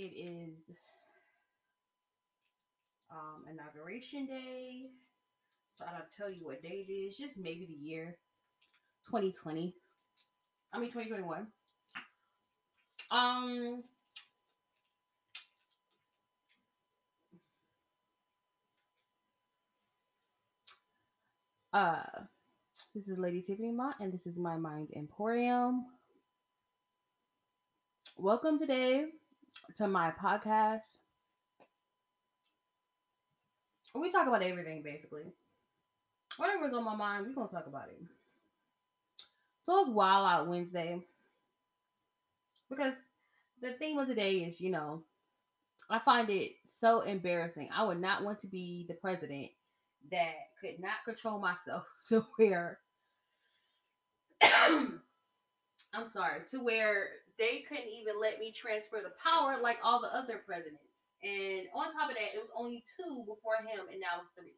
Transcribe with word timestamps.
It 0.00 0.16
is 0.16 0.70
um, 3.10 3.44
inauguration 3.50 4.24
day. 4.24 4.86
So 5.74 5.84
I 5.86 5.92
don't 5.92 6.10
tell 6.10 6.30
you 6.30 6.42
what 6.42 6.62
day 6.62 6.86
it 6.88 6.90
is, 6.90 7.18
just 7.18 7.36
maybe 7.36 7.66
the 7.66 7.86
year 7.86 8.16
2020. 9.04 9.74
I 10.72 10.78
mean 10.78 10.88
2021. 10.88 11.48
Um 13.10 13.82
uh 21.74 22.02
this 22.94 23.06
is 23.06 23.18
Lady 23.18 23.42
Tiffany 23.42 23.70
Mott 23.70 23.96
and 24.00 24.10
this 24.10 24.26
is 24.26 24.38
my 24.38 24.56
mind 24.56 24.92
emporium. 24.96 25.84
Welcome 28.16 28.58
today 28.58 29.04
to 29.76 29.88
my 29.88 30.12
podcast. 30.12 30.98
We 33.94 34.10
talk 34.10 34.26
about 34.26 34.42
everything 34.42 34.82
basically. 34.82 35.22
Whatever's 36.36 36.72
on 36.72 36.84
my 36.84 36.94
mind, 36.94 37.26
we're 37.26 37.34
gonna 37.34 37.48
talk 37.48 37.66
about 37.66 37.88
it. 37.88 38.00
So 39.62 39.78
it's 39.80 39.88
Wild 39.88 40.26
Out 40.26 40.48
Wednesday. 40.48 41.00
Because 42.68 42.94
the 43.60 43.72
theme 43.72 43.98
of 43.98 44.06
today 44.06 44.38
is, 44.38 44.60
you 44.60 44.70
know, 44.70 45.02
I 45.90 45.98
find 45.98 46.30
it 46.30 46.52
so 46.64 47.00
embarrassing. 47.00 47.68
I 47.74 47.84
would 47.84 48.00
not 48.00 48.22
want 48.22 48.38
to 48.40 48.46
be 48.46 48.86
the 48.88 48.94
president 48.94 49.48
that 50.10 50.34
could 50.60 50.78
not 50.78 51.04
control 51.04 51.40
myself 51.40 51.84
to 52.08 52.24
where 52.36 52.78
I'm 54.42 56.06
sorry, 56.10 56.40
to 56.50 56.58
where 56.60 57.08
they 57.40 57.64
couldn't 57.66 57.88
even 57.88 58.20
let 58.20 58.38
me 58.38 58.52
transfer 58.52 58.98
the 59.02 59.12
power 59.24 59.56
like 59.60 59.78
all 59.82 60.00
the 60.00 60.14
other 60.14 60.42
presidents. 60.46 60.76
And 61.24 61.66
on 61.74 61.92
top 61.92 62.10
of 62.10 62.16
that, 62.16 62.34
it 62.34 62.40
was 62.40 62.50
only 62.54 62.84
two 62.96 63.24
before 63.26 63.56
him, 63.66 63.86
and 63.90 63.98
now 63.98 64.20
it's 64.20 64.30
three. 64.38 64.54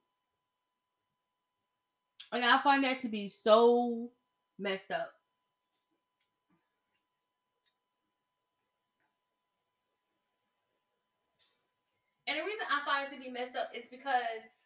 And 2.32 2.44
I 2.44 2.60
find 2.60 2.82
that 2.84 2.98
to 3.00 3.08
be 3.08 3.28
so 3.28 4.10
messed 4.58 4.90
up. 4.90 5.12
And 12.26 12.38
the 12.38 12.44
reason 12.44 12.64
I 12.70 12.84
find 12.84 13.12
it 13.12 13.16
to 13.16 13.22
be 13.22 13.30
messed 13.30 13.56
up 13.56 13.70
is 13.74 13.84
because 13.90 14.61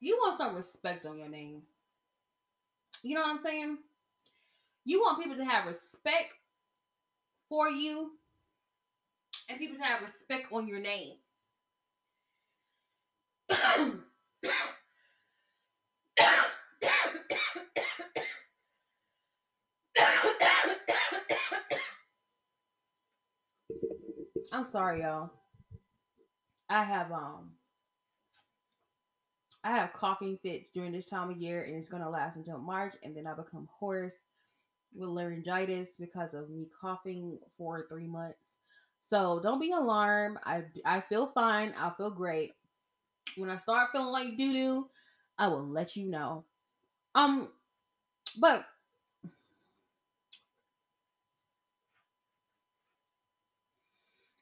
you 0.00 0.18
want 0.22 0.38
some 0.38 0.54
respect 0.54 1.06
on 1.06 1.18
your 1.18 1.28
name. 1.28 1.62
You 3.02 3.14
know 3.14 3.22
what 3.22 3.30
I'm 3.30 3.42
saying? 3.44 3.78
You 4.84 5.00
want 5.00 5.22
people 5.22 5.36
to 5.36 5.44
have 5.44 5.66
respect 5.66 6.34
for 7.48 7.68
you 7.68 8.12
and 9.48 9.58
people 9.58 9.76
to 9.76 9.82
have 9.82 10.02
respect 10.02 10.52
on 10.52 10.68
your 10.68 10.80
name. 10.80 11.14
I'm 24.52 24.64
sorry, 24.64 25.00
y'all. 25.00 25.30
I 26.68 26.82
have 26.84 27.12
um 27.12 27.52
I 29.66 29.70
have 29.76 29.92
coughing 29.92 30.38
fits 30.44 30.70
during 30.70 30.92
this 30.92 31.06
time 31.06 31.30
of 31.30 31.38
year 31.38 31.62
and 31.62 31.74
it's 31.74 31.88
gonna 31.88 32.08
last 32.08 32.36
until 32.36 32.58
March 32.58 32.94
and 33.02 33.16
then 33.16 33.26
I 33.26 33.34
become 33.34 33.68
hoarse 33.80 34.24
with 34.94 35.08
laryngitis 35.08 35.90
because 35.98 36.34
of 36.34 36.48
me 36.50 36.68
coughing 36.80 37.40
for 37.58 37.86
three 37.88 38.06
months. 38.06 38.58
So 39.00 39.40
don't 39.42 39.60
be 39.60 39.72
alarmed. 39.72 40.38
I 40.44 40.62
I 40.84 41.00
feel 41.00 41.32
fine. 41.34 41.74
I 41.76 41.90
feel 41.96 42.12
great. 42.12 42.52
When 43.36 43.50
I 43.50 43.56
start 43.56 43.90
feeling 43.90 44.12
like 44.12 44.36
doo 44.36 44.52
doo, 44.52 44.88
I 45.36 45.48
will 45.48 45.66
let 45.66 45.96
you 45.96 46.08
know. 46.08 46.44
Um, 47.16 47.48
but 48.38 48.64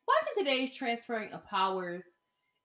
watching 0.07 0.45
today's 0.45 0.75
transferring 0.75 1.33
of 1.33 1.47
powers 1.47 2.05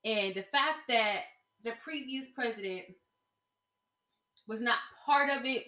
and 0.03 0.35
the 0.35 0.43
fact 0.43 0.79
that 0.89 1.23
the 1.63 1.73
previous 1.83 2.27
president 2.27 2.85
was 4.47 4.61
not 4.61 4.77
part 5.05 5.29
of 5.29 5.45
it 5.45 5.65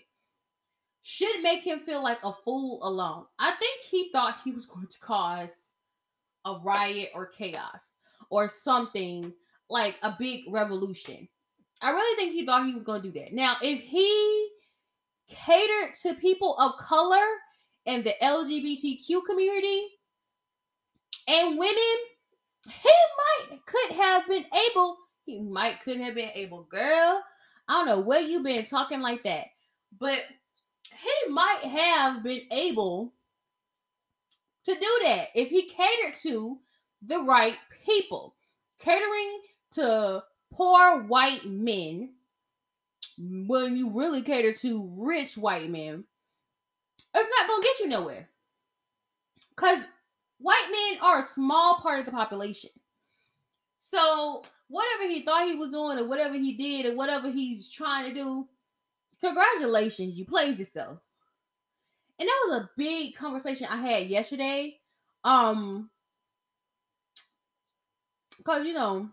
should 1.03 1.41
make 1.41 1.63
him 1.63 1.79
feel 1.79 2.03
like 2.03 2.23
a 2.23 2.33
fool 2.45 2.79
alone. 2.83 3.25
I 3.39 3.51
think 3.51 3.81
he 3.81 4.09
thought 4.11 4.39
he 4.43 4.51
was 4.51 4.65
going 4.73 4.87
to 4.87 4.99
cause 4.99 5.53
a 6.45 6.59
riot 6.63 7.09
or 7.13 7.27
chaos 7.27 7.81
or 8.29 8.47
something 8.47 9.33
like 9.69 9.97
a 10.01 10.15
big 10.17 10.45
revolution. 10.49 11.27
I 11.81 11.91
really 11.91 12.15
think 12.17 12.33
he 12.33 12.45
thought 12.45 12.65
he 12.65 12.75
was 12.75 12.83
going 12.83 13.01
to 13.01 13.11
do 13.11 13.19
that. 13.19 13.33
Now, 13.33 13.55
if 13.61 13.81
he 13.81 14.49
catered 15.29 15.95
to 16.03 16.13
people 16.15 16.55
of 16.57 16.77
color 16.77 17.25
and 17.85 18.03
the 18.03 18.13
LGBTQ 18.21 19.25
community 19.25 19.87
and 21.27 21.57
women, 21.57 21.97
he 22.69 22.91
might 23.49 23.59
could 23.65 23.91
have 23.95 24.27
been 24.27 24.45
able, 24.69 24.97
he 25.25 25.39
might 25.39 25.81
could 25.83 25.97
have 25.97 26.15
been 26.15 26.31
able, 26.33 26.63
girl. 26.63 27.23
I 27.67 27.73
don't 27.73 27.85
know 27.85 27.99
where 27.99 28.21
you 28.21 28.43
been 28.43 28.65
talking 28.65 29.01
like 29.01 29.23
that, 29.23 29.47
but 29.99 30.23
he 31.01 31.29
might 31.31 31.61
have 31.63 32.23
been 32.23 32.41
able 32.51 33.13
to 34.65 34.73
do 34.73 34.99
that 35.03 35.27
if 35.35 35.49
he 35.49 35.69
catered 35.69 36.15
to 36.21 36.57
the 37.07 37.19
right 37.19 37.55
people. 37.85 38.35
Catering 38.79 39.41
to 39.71 40.23
poor 40.51 41.03
white 41.03 41.45
men 41.45 42.09
when 43.17 43.75
you 43.75 43.91
really 43.93 44.21
cater 44.21 44.53
to 44.53 44.89
rich 44.97 45.37
white 45.37 45.69
men, 45.69 46.03
it's 47.13 47.29
not 47.39 47.47
gonna 47.47 47.63
get 47.63 47.79
you 47.79 47.87
nowhere. 47.87 48.27
Because 49.49 49.85
white 50.39 50.67
men 50.71 50.99
are 51.01 51.19
a 51.19 51.27
small 51.27 51.75
part 51.75 51.99
of 51.99 52.05
the 52.05 52.11
population. 52.11 52.71
So 53.79 54.43
whatever 54.71 55.11
he 55.11 55.21
thought 55.21 55.47
he 55.47 55.55
was 55.55 55.71
doing, 55.71 55.99
or 55.99 56.07
whatever 56.07 56.35
he 56.35 56.53
did, 56.53 56.91
or 56.91 56.95
whatever 56.95 57.29
he's 57.29 57.69
trying 57.69 58.07
to 58.07 58.13
do, 58.13 58.47
congratulations, 59.19 60.17
you 60.17 60.25
played 60.25 60.57
yourself. 60.57 60.97
And 62.19 62.27
that 62.27 62.45
was 62.47 62.57
a 62.57 62.69
big 62.77 63.15
conversation 63.15 63.67
I 63.69 63.77
had 63.77 64.07
yesterday. 64.07 64.77
Um, 65.23 65.89
because 68.37 68.65
you 68.65 68.73
know, 68.73 69.09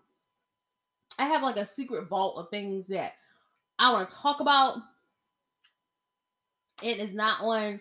I 1.19 1.25
have 1.27 1.43
like 1.43 1.57
a 1.57 1.67
secret 1.67 2.09
vault 2.09 2.39
of 2.39 2.51
things 2.51 2.87
that 2.89 3.15
I 3.79 3.93
want 3.93 4.09
to 4.09 4.17
talk 4.17 4.41
about. 4.41 4.79
It 6.83 6.99
is 6.99 7.13
not 7.13 7.43
on 7.43 7.81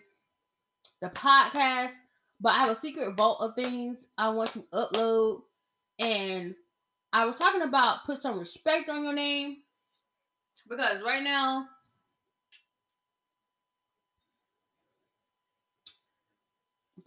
the 1.01 1.09
podcast, 1.09 1.93
but 2.41 2.53
I 2.53 2.59
have 2.59 2.69
a 2.71 2.75
secret 2.75 3.15
vault 3.15 3.41
of 3.41 3.55
things 3.55 4.07
I 4.17 4.29
want 4.29 4.51
to 4.53 4.63
upload. 4.73 5.41
And 5.99 6.55
I 7.17 7.25
was 7.25 7.35
talking 7.35 7.63
about 7.63 8.05
put 8.05 8.21
some 8.21 8.37
respect 8.37 8.89
on 8.89 9.03
your 9.03 9.13
name. 9.13 9.57
Because 10.69 11.01
right 11.01 11.23
now 11.23 11.65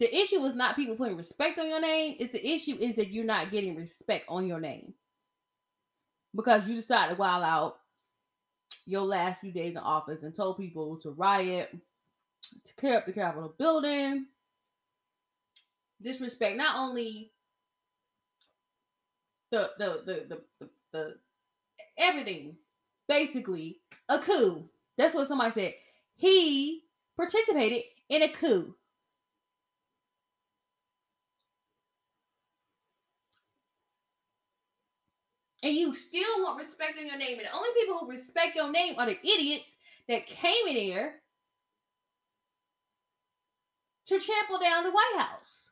the 0.01 0.13
issue 0.13 0.43
is 0.43 0.53
not 0.53 0.75
people 0.75 0.97
putting 0.97 1.15
respect 1.15 1.59
on 1.59 1.69
your 1.69 1.79
name. 1.79 2.17
It's 2.19 2.33
the 2.33 2.45
issue 2.45 2.75
is 2.77 2.97
that 2.97 3.13
you're 3.13 3.23
not 3.23 3.51
getting 3.51 3.77
respect 3.77 4.25
on 4.27 4.47
your 4.47 4.59
name. 4.59 4.93
Because 6.35 6.67
you 6.67 6.75
decided 6.75 7.13
to 7.13 7.19
wild 7.19 7.45
out 7.45 7.77
your 8.85 9.03
last 9.03 9.39
few 9.39 9.53
days 9.53 9.75
in 9.75 9.77
office 9.77 10.23
and 10.23 10.35
told 10.35 10.57
people 10.57 10.97
to 10.97 11.11
riot, 11.11 11.73
to 12.65 12.75
tear 12.75 12.97
up 12.97 13.05
the 13.05 13.13
Capitol 13.13 13.55
building, 13.57 14.25
disrespect 16.01 16.57
not 16.57 16.75
only 16.77 17.30
the 19.51 19.71
the 19.77 20.01
the 20.05 20.13
the, 20.29 20.41
the, 20.59 20.69
the 20.93 21.15
everything, 21.97 22.55
basically 23.07 23.79
a 24.09 24.19
coup. 24.19 24.69
That's 24.97 25.13
what 25.13 25.27
somebody 25.27 25.51
said. 25.51 25.73
He 26.15 26.83
participated 27.17 27.83
in 28.09 28.23
a 28.23 28.29
coup. 28.29 28.75
and 35.63 35.73
you 35.73 35.93
still 35.93 36.43
want 36.43 36.59
respect 36.59 36.97
in 36.97 37.07
your 37.07 37.17
name. 37.17 37.37
And 37.37 37.47
the 37.47 37.53
only 37.53 37.69
people 37.79 37.97
who 37.97 38.09
respect 38.09 38.55
your 38.55 38.71
name 38.71 38.95
are 38.97 39.05
the 39.05 39.19
idiots 39.19 39.75
that 40.07 40.25
came 40.25 40.67
in 40.67 40.75
here 40.75 41.21
to 44.07 44.19
trample 44.19 44.59
down 44.59 44.83
the 44.83 44.91
White 44.91 45.15
House. 45.17 45.70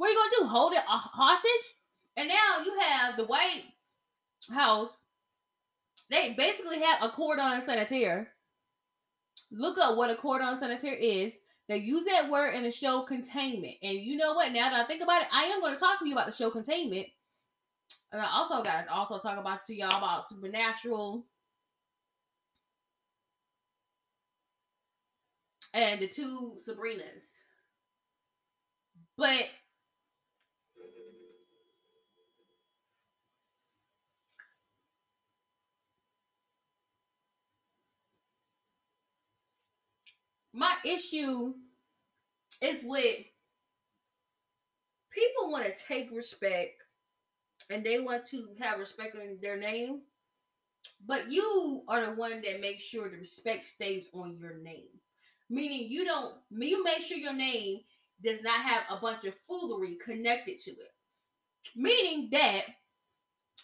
What 0.00 0.06
are 0.08 0.12
you 0.12 0.16
gonna 0.16 0.30
do? 0.40 0.46
Hold 0.46 0.72
it 0.72 0.80
hostage? 0.86 1.74
And 2.16 2.26
now 2.26 2.64
you 2.64 2.72
have 2.80 3.18
the 3.18 3.26
white 3.26 3.64
house, 4.50 5.02
they 6.08 6.32
basically 6.38 6.80
have 6.80 7.02
a 7.02 7.10
cordon 7.10 7.60
sanitaire. 7.60 8.28
Look 9.50 9.76
up 9.76 9.98
what 9.98 10.08
a 10.08 10.14
cordon 10.14 10.58
sanitaire 10.58 10.94
is. 10.94 11.34
They 11.68 11.76
use 11.76 12.06
that 12.06 12.30
word 12.30 12.54
in 12.54 12.62
the 12.62 12.70
show 12.70 13.02
containment. 13.02 13.74
And 13.82 13.98
you 13.98 14.16
know 14.16 14.32
what? 14.32 14.52
Now 14.52 14.70
that 14.70 14.82
I 14.82 14.86
think 14.86 15.02
about 15.02 15.20
it, 15.20 15.28
I 15.34 15.44
am 15.44 15.60
going 15.60 15.74
to 15.74 15.78
talk 15.78 15.98
to 15.98 16.08
you 16.08 16.14
about 16.14 16.24
the 16.24 16.32
show 16.32 16.50
containment. 16.50 17.06
And 18.10 18.22
I 18.22 18.28
also 18.32 18.62
got 18.62 18.86
to 18.86 18.94
also 18.94 19.18
talk 19.18 19.38
about 19.38 19.66
to 19.66 19.74
y'all 19.74 19.98
about 19.98 20.30
supernatural 20.30 21.26
and 25.74 26.00
the 26.00 26.08
two 26.08 26.56
Sabrinas. 26.56 27.24
But 29.18 29.46
my 40.52 40.74
issue 40.84 41.54
is 42.62 42.82
with 42.84 43.18
people 45.10 45.50
want 45.50 45.64
to 45.64 45.84
take 45.86 46.10
respect 46.10 46.82
and 47.70 47.84
they 47.84 48.00
want 48.00 48.26
to 48.26 48.48
have 48.60 48.78
respect 48.78 49.16
in 49.16 49.38
their 49.40 49.56
name, 49.56 50.00
but 51.06 51.30
you 51.30 51.82
are 51.88 52.06
the 52.06 52.12
one 52.12 52.42
that 52.42 52.60
makes 52.60 52.82
sure 52.82 53.08
the 53.08 53.16
respect 53.16 53.64
stays 53.64 54.08
on 54.12 54.36
your 54.40 54.54
name. 54.58 54.88
Meaning 55.48 55.86
you 55.88 56.04
don't 56.04 56.34
you 56.50 56.82
make 56.84 57.00
sure 57.00 57.16
your 57.16 57.32
name 57.32 57.80
does 58.24 58.42
not 58.42 58.60
have 58.60 58.82
a 58.90 59.00
bunch 59.00 59.24
of 59.24 59.34
foolery 59.46 59.96
connected 60.04 60.58
to 60.58 60.70
it. 60.70 60.92
Meaning 61.76 62.28
that 62.32 62.62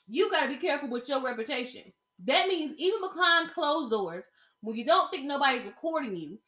you 0.08 0.30
got 0.30 0.42
to 0.42 0.48
be 0.48 0.56
careful 0.56 0.88
with 0.88 1.08
your 1.08 1.22
reputation. 1.22 1.82
That 2.24 2.48
means 2.48 2.74
even 2.78 3.00
behind 3.00 3.50
closed 3.52 3.90
doors, 3.90 4.26
when 4.62 4.76
you 4.76 4.84
don't 4.84 5.10
think 5.10 5.26
nobody's 5.26 5.64
recording 5.64 6.16
you, 6.16 6.38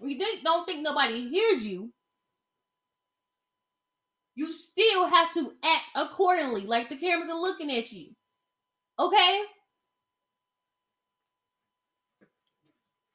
you 0.00 0.18
don't 0.42 0.66
think 0.66 0.82
nobody 0.82 1.28
hears 1.28 1.64
you, 1.64 1.92
you 4.34 4.52
still 4.52 5.06
have 5.06 5.32
to 5.32 5.52
act 5.64 5.84
accordingly, 5.94 6.62
like 6.62 6.88
the 6.88 6.96
cameras 6.96 7.30
are 7.30 7.40
looking 7.40 7.70
at 7.70 7.92
you. 7.92 8.10
Okay? 8.98 9.40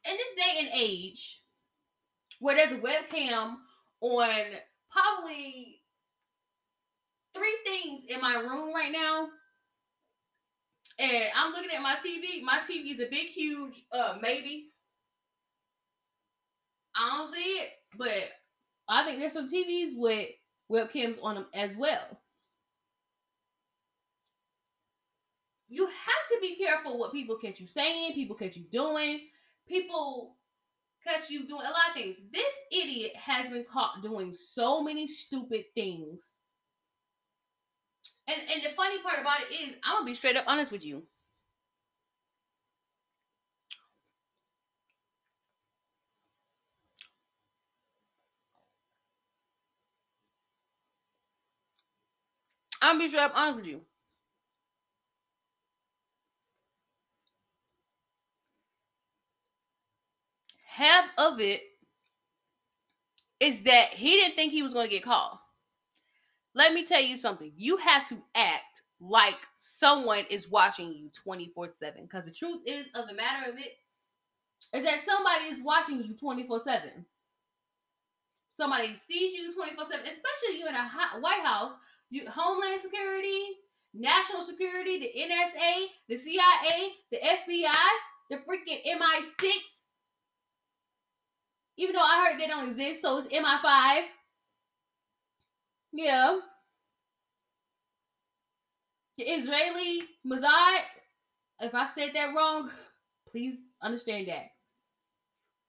In 0.06 0.16
this 0.16 0.46
day 0.46 0.60
and 0.60 0.70
age, 0.74 1.42
where 2.40 2.56
there's 2.56 2.72
a 2.72 2.80
webcam 2.80 3.58
on 4.02 4.36
probably 4.90 5.82
three 7.36 7.58
things 7.66 8.06
in 8.08 8.22
my 8.22 8.36
room 8.36 8.74
right 8.74 8.92
now, 8.92 9.28
and 10.98 11.26
I'm 11.36 11.52
looking 11.52 11.72
at 11.72 11.82
my 11.82 11.96
TV. 11.96 12.42
My 12.44 12.60
TV 12.60 12.94
is 12.94 13.00
a 13.00 13.10
big, 13.10 13.28
huge, 13.28 13.84
uh, 13.92 14.18
maybe 14.22 14.69
I 17.00 17.18
don't 17.18 17.34
see 17.34 17.40
it, 17.40 17.70
but 17.98 18.32
I 18.90 19.06
think 19.06 19.20
there's 19.20 19.34
some 19.34 19.50
TVs 19.50 19.92
with 19.96 20.28
webcams 20.72 21.18
on 21.24 21.36
them 21.36 21.48
as 21.54 21.74
well. 21.76 22.20
You 25.70 25.86
have 25.86 25.94
to 26.32 26.38
be 26.42 26.56
careful 26.56 26.98
what 26.98 27.14
people 27.14 27.38
catch 27.38 27.60
you 27.60 27.68
saying, 27.68 28.14
people 28.14 28.36
catch 28.36 28.58
you 28.58 28.64
doing, 28.64 29.22
people 29.68 30.36
catch 31.08 31.30
you 31.30 31.48
doing 31.48 31.62
a 31.62 31.64
lot 31.64 31.90
of 31.90 31.96
things. 31.96 32.18
This 32.34 32.54
idiot 32.84 33.16
has 33.16 33.50
been 33.50 33.64
caught 33.64 34.02
doing 34.04 34.34
so 34.34 34.84
many 34.84 35.08
stupid 35.08 35.66
things. 35.76 36.34
And 38.28 38.42
and 38.54 38.64
the 38.64 38.76
funny 38.76 39.02
part 39.02 39.22
about 39.22 39.40
it 39.42 39.54
is, 39.54 39.76
I'm 39.84 39.98
gonna 39.98 40.06
be 40.06 40.16
straight 40.16 40.36
up 40.36 40.46
honest 40.48 40.72
with 40.72 40.84
you. 40.84 41.04
I'm 52.90 52.98
be 52.98 53.08
straight 53.08 53.22
up 53.22 53.34
honest 53.36 53.58
with 53.58 53.68
you. 53.68 53.82
Half 60.66 61.06
of 61.20 61.40
it 61.40 61.62
is 63.40 63.62
that 63.64 63.90
he 63.90 64.16
didn't 64.16 64.36
think 64.36 64.52
he 64.52 64.64
was 64.64 64.74
going 64.74 64.88
to 64.88 64.92
get 64.92 65.04
called. 65.04 65.38
Let 66.56 66.74
me 66.74 66.84
tell 66.84 67.02
you 67.02 67.20
something. 67.20 67.52
You 67.56 67.78
have 67.78 68.10
to 68.10 68.18
act 68.34 68.82
like 69.00 69.38
someone 69.60 70.26
is 70.32 70.50
watching 70.50 70.92
you 70.92 71.12
24 71.24 71.70
7. 71.80 72.02
Because 72.02 72.26
the 72.26 72.32
truth 72.32 72.62
is, 72.66 72.88
of 72.96 73.08
the 73.08 73.14
matter 73.14 73.52
of 73.52 73.60
it, 73.60 73.78
is 74.76 74.84
that 74.84 75.00
somebody 75.02 75.54
is 75.54 75.62
watching 75.62 76.02
you 76.02 76.18
24 76.18 76.64
7. 76.64 77.06
Somebody 78.50 78.96
sees 78.96 79.38
you 79.38 79.54
24 79.54 79.86
7, 79.86 80.00
especially 80.08 80.60
you 80.60 80.68
in 80.68 80.74
a 80.74 80.90
White 81.20 81.46
House 81.46 81.74
you 82.10 82.24
Homeland 82.30 82.82
Security, 82.82 83.44
National 83.94 84.42
Security, 84.42 85.00
the 85.00 85.12
NSA, 85.18 85.86
the 86.08 86.18
CIA, 86.18 86.90
the 87.12 87.18
FBI, 87.18 87.90
the 88.30 88.38
freaking 88.38 88.82
MI6. 88.86 89.48
Even 91.78 91.96
though 91.96 92.02
I 92.02 92.30
heard 92.30 92.40
they 92.40 92.48
don't 92.48 92.68
exist, 92.68 93.02
so 93.02 93.18
it's 93.18 93.28
MI5. 93.28 94.02
Yeah. 95.94 96.40
The 99.18 99.24
Israeli 99.24 100.02
Mossad. 100.26 100.82
If 101.62 101.76
I 101.76 101.88
said 101.88 102.10
that 102.14 102.34
wrong, 102.36 102.72
please 103.32 103.56
understand 103.82 104.28
that. 104.28 104.48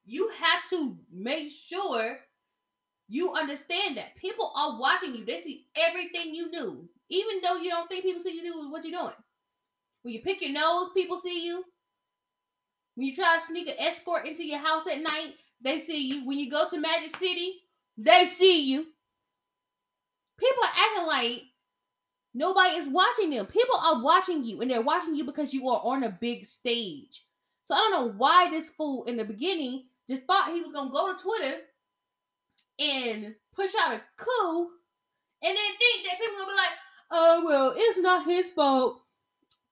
You 0.05 0.31
have 0.41 0.69
to 0.71 0.97
make 1.13 1.51
sure 1.51 2.19
you 3.11 3.33
understand 3.35 3.97
that 3.97 4.15
people 4.15 4.53
are 4.55 4.79
watching 4.79 5.17
you. 5.17 5.25
They 5.25 5.41
see 5.41 5.67
everything 5.75 6.33
you 6.33 6.49
do, 6.53 6.89
even 7.09 7.41
though 7.43 7.57
you 7.57 7.69
don't 7.69 7.89
think 7.89 8.05
people 8.05 8.23
see 8.23 8.37
you 8.37 8.45
do 8.45 8.71
what 8.71 8.85
you're 8.85 8.99
doing. 8.99 9.13
When 10.03 10.15
you 10.15 10.21
pick 10.23 10.41
your 10.41 10.53
nose, 10.53 10.91
people 10.95 11.17
see 11.17 11.45
you. 11.45 11.65
When 12.95 13.09
you 13.09 13.15
try 13.15 13.35
to 13.35 13.43
sneak 13.43 13.69
an 13.69 13.75
escort 13.81 14.27
into 14.27 14.45
your 14.45 14.61
house 14.61 14.87
at 14.87 15.03
night, 15.03 15.35
they 15.61 15.81
see 15.81 16.07
you. 16.07 16.25
When 16.25 16.39
you 16.39 16.49
go 16.49 16.69
to 16.71 16.79
Magic 16.79 17.17
City, 17.17 17.57
they 17.99 18.27
see 18.27 18.63
you. 18.71 18.87
People 20.39 20.63
are 20.63 20.81
acting 20.81 21.07
like 21.09 21.43
nobody 22.33 22.77
is 22.77 22.89
watching 22.89 23.31
them. 23.31 23.47
People 23.47 23.75
are 23.85 24.05
watching 24.05 24.45
you, 24.45 24.61
and 24.61 24.71
they're 24.71 24.83
watching 24.83 25.17
you 25.17 25.25
because 25.25 25.53
you 25.53 25.69
are 25.69 25.83
on 25.83 26.05
a 26.05 26.17
big 26.21 26.47
stage. 26.47 27.25
So 27.65 27.75
I 27.75 27.79
don't 27.79 27.93
know 27.93 28.15
why 28.17 28.51
this 28.51 28.71
fool 28.71 29.03
in 29.05 29.17
the 29.17 29.25
beginning 29.25 29.87
just 30.09 30.23
thought 30.23 30.53
he 30.53 30.63
was 30.63 30.73
gonna 30.73 30.93
go 30.93 31.13
to 31.13 31.21
Twitter 31.21 31.57
and 32.81 33.35
push 33.55 33.71
out 33.85 33.95
a 33.95 34.03
coup 34.17 34.69
and 35.43 35.57
then 35.57 35.77
think 35.79 36.07
that 36.07 36.19
people 36.19 36.37
will 36.39 36.47
be 36.47 36.57
like, 36.57 36.77
oh, 37.11 37.45
well, 37.45 37.75
it's 37.77 37.99
not 37.99 38.27
his 38.27 38.51
fault 38.51 39.03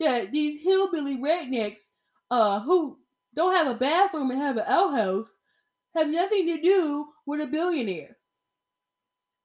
that 0.00 0.30
these 0.30 0.62
hillbilly 0.62 1.16
rednecks 1.16 1.88
uh, 2.30 2.60
who 2.60 2.98
don't 3.34 3.54
have 3.54 3.66
a 3.66 3.78
bathroom 3.78 4.30
and 4.30 4.40
have 4.40 4.56
an 4.56 4.64
outhouse 4.66 5.40
have 5.96 6.08
nothing 6.08 6.46
to 6.46 6.60
do 6.60 7.06
with 7.26 7.40
a 7.40 7.46
billionaire. 7.46 8.16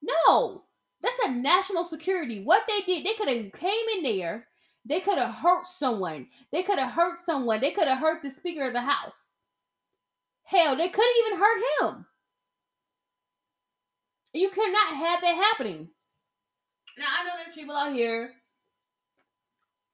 No, 0.01 0.63
that's 1.01 1.20
a 1.25 1.32
national 1.32 1.86
security. 1.86 2.43
What 2.43 2.63
they 2.67 2.82
did, 2.82 3.05
they 3.05 3.13
could 3.13 3.29
have 3.29 3.51
came 3.53 3.86
in 3.98 4.03
there. 4.03 4.48
They 4.86 5.00
could 5.00 5.17
have 5.17 5.34
hurt 5.34 5.65
someone. 5.65 6.27
They 6.51 6.63
could 6.63 6.77
have 6.77 6.91
hurt 6.91 7.17
someone. 7.25 7.62
They 7.62 7.72
could 7.72 7.88
have 7.88 8.00
hurt 8.00 8.22
the 8.22 8.29
Speaker 8.29 8.67
of 8.67 8.74
the 8.74 8.82
House. 8.82 9.17
Hell, 10.43 10.75
they 10.75 10.89
could 10.89 11.05
have 11.05 11.27
even 11.27 11.39
hurt 11.39 11.63
him. 11.82 12.05
You 14.34 14.50
cannot 14.50 14.96
have 14.96 15.22
that 15.22 15.36
happening. 15.36 15.88
Now 16.98 17.06
I 17.08 17.24
know 17.25 17.34
there's 17.38 17.56
people 17.56 17.75
out 17.75 17.94
here 17.94 18.32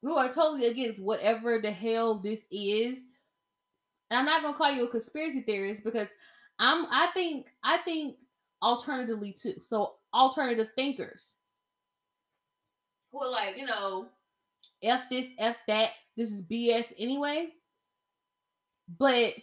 who 0.01 0.15
are 0.15 0.31
totally 0.31 0.67
against 0.67 0.99
whatever 0.99 1.59
the 1.59 1.71
hell 1.71 2.19
this 2.19 2.39
is. 2.51 3.03
And 4.09 4.19
I'm 4.19 4.25
not 4.25 4.41
gonna 4.41 4.57
call 4.57 4.71
you 4.71 4.85
a 4.85 4.89
conspiracy 4.89 5.41
theorist 5.41 5.83
because 5.83 6.07
I'm 6.57 6.85
I 6.89 7.09
think 7.13 7.47
I 7.63 7.77
think 7.79 8.15
alternatively 8.61 9.33
too. 9.33 9.55
So 9.61 9.95
alternative 10.13 10.69
thinkers 10.75 11.35
who 13.11 13.21
are 13.21 13.31
like, 13.31 13.57
you 13.57 13.65
know, 13.65 14.07
F 14.83 15.01
this, 15.09 15.27
F 15.37 15.57
that, 15.67 15.89
this 16.15 16.31
is 16.31 16.41
BS 16.41 16.93
anyway. 16.97 17.49
But 18.97 19.35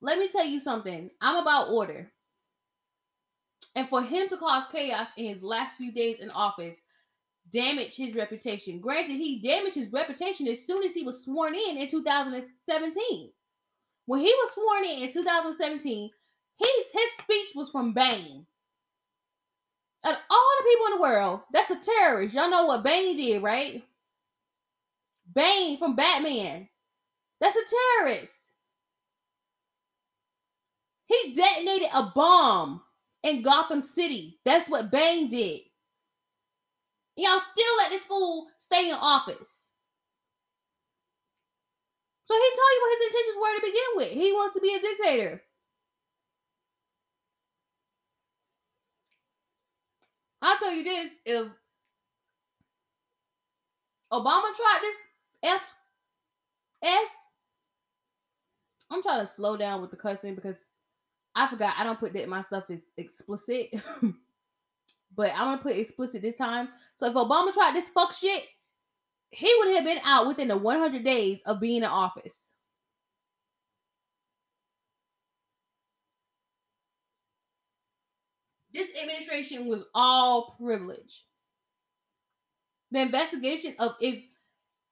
let 0.00 0.18
me 0.18 0.28
tell 0.28 0.46
you 0.46 0.60
something. 0.60 1.10
I'm 1.20 1.36
about 1.36 1.70
order. 1.70 2.10
And 3.74 3.88
for 3.88 4.02
him 4.02 4.28
to 4.28 4.36
cause 4.36 4.64
chaos 4.70 5.08
in 5.16 5.26
his 5.26 5.42
last 5.42 5.76
few 5.76 5.92
days 5.92 6.20
in 6.20 6.30
office 6.30 6.80
damage 7.50 7.96
his 7.96 8.14
reputation. 8.14 8.80
Granted, 8.80 9.16
he 9.16 9.40
damaged 9.42 9.76
his 9.76 9.92
reputation 9.92 10.48
as 10.48 10.64
soon 10.66 10.82
as 10.84 10.94
he 10.94 11.04
was 11.04 11.24
sworn 11.24 11.54
in 11.54 11.76
in 11.76 11.88
2017. 11.88 13.30
When 14.06 14.20
he 14.20 14.26
was 14.26 14.52
sworn 14.54 14.84
in 14.84 15.02
in 15.02 15.12
2017, 15.12 16.10
his, 16.58 16.86
his 16.92 17.12
speech 17.12 17.50
was 17.54 17.70
from 17.70 17.92
Bane. 17.92 18.46
And 20.04 20.16
all 20.30 20.50
the 20.58 20.68
people 20.68 20.86
in 20.86 20.92
the 20.94 21.02
world, 21.02 21.40
that's 21.52 21.70
a 21.70 21.76
terrorist. 21.76 22.34
Y'all 22.34 22.50
know 22.50 22.66
what 22.66 22.82
Bane 22.82 23.16
did, 23.16 23.42
right? 23.42 23.84
Bane 25.32 25.78
from 25.78 25.94
Batman. 25.94 26.68
That's 27.40 27.56
a 27.56 28.04
terrorist. 28.04 28.48
He 31.06 31.32
detonated 31.34 31.88
a 31.94 32.10
bomb 32.14 32.82
in 33.22 33.42
Gotham 33.42 33.80
City. 33.80 34.38
That's 34.44 34.68
what 34.68 34.90
Bane 34.90 35.28
did. 35.28 35.60
Y'all 37.16 37.38
still 37.38 37.76
let 37.78 37.90
this 37.90 38.04
fool 38.04 38.48
stay 38.58 38.88
in 38.88 38.96
office. 38.98 39.58
So 42.26 42.34
he 42.34 42.40
told 42.40 42.72
you 42.72 42.80
what 42.80 42.98
his 42.98 43.06
intentions 43.06 43.36
were 43.36 43.54
to 43.56 43.66
begin 43.66 43.90
with. 43.96 44.10
He 44.24 44.32
wants 44.32 44.54
to 44.54 44.60
be 44.60 44.74
a 44.74 44.80
dictator. 44.80 45.42
I'll 50.40 50.58
tell 50.58 50.72
you 50.72 50.82
this 50.82 51.10
if 51.26 51.46
Obama 54.12 54.56
tried 54.56 54.78
this 54.80 54.96
F 55.44 55.74
S, 56.82 57.08
I'm 58.90 59.02
trying 59.02 59.20
to 59.20 59.26
slow 59.26 59.56
down 59.56 59.80
with 59.80 59.90
the 59.90 59.96
cussing 59.96 60.34
because 60.34 60.56
I 61.34 61.48
forgot 61.48 61.74
I 61.78 61.84
don't 61.84 61.98
put 61.98 62.12
that 62.12 62.28
my 62.28 62.42
stuff 62.42 62.70
is 62.70 62.82
explicit. 62.96 63.68
but 65.16 65.32
I'm 65.32 65.38
gonna 65.38 65.58
put 65.58 65.76
explicit 65.76 66.22
this 66.22 66.36
time. 66.36 66.68
So 66.96 67.06
if 67.06 67.14
Obama 67.14 67.52
tried 67.52 67.74
this 67.74 67.88
fuck 67.88 68.12
shit, 68.12 68.42
he 69.30 69.52
would 69.58 69.74
have 69.74 69.84
been 69.84 70.00
out 70.04 70.26
within 70.26 70.48
the 70.48 70.56
100 70.56 71.02
days 71.04 71.42
of 71.42 71.60
being 71.60 71.78
in 71.78 71.84
office. 71.84 72.50
This 78.74 78.88
administration 79.02 79.66
was 79.66 79.84
all 79.94 80.56
privilege. 80.58 81.24
The 82.90 83.02
investigation 83.02 83.74
of 83.78 83.96
if 84.00 84.22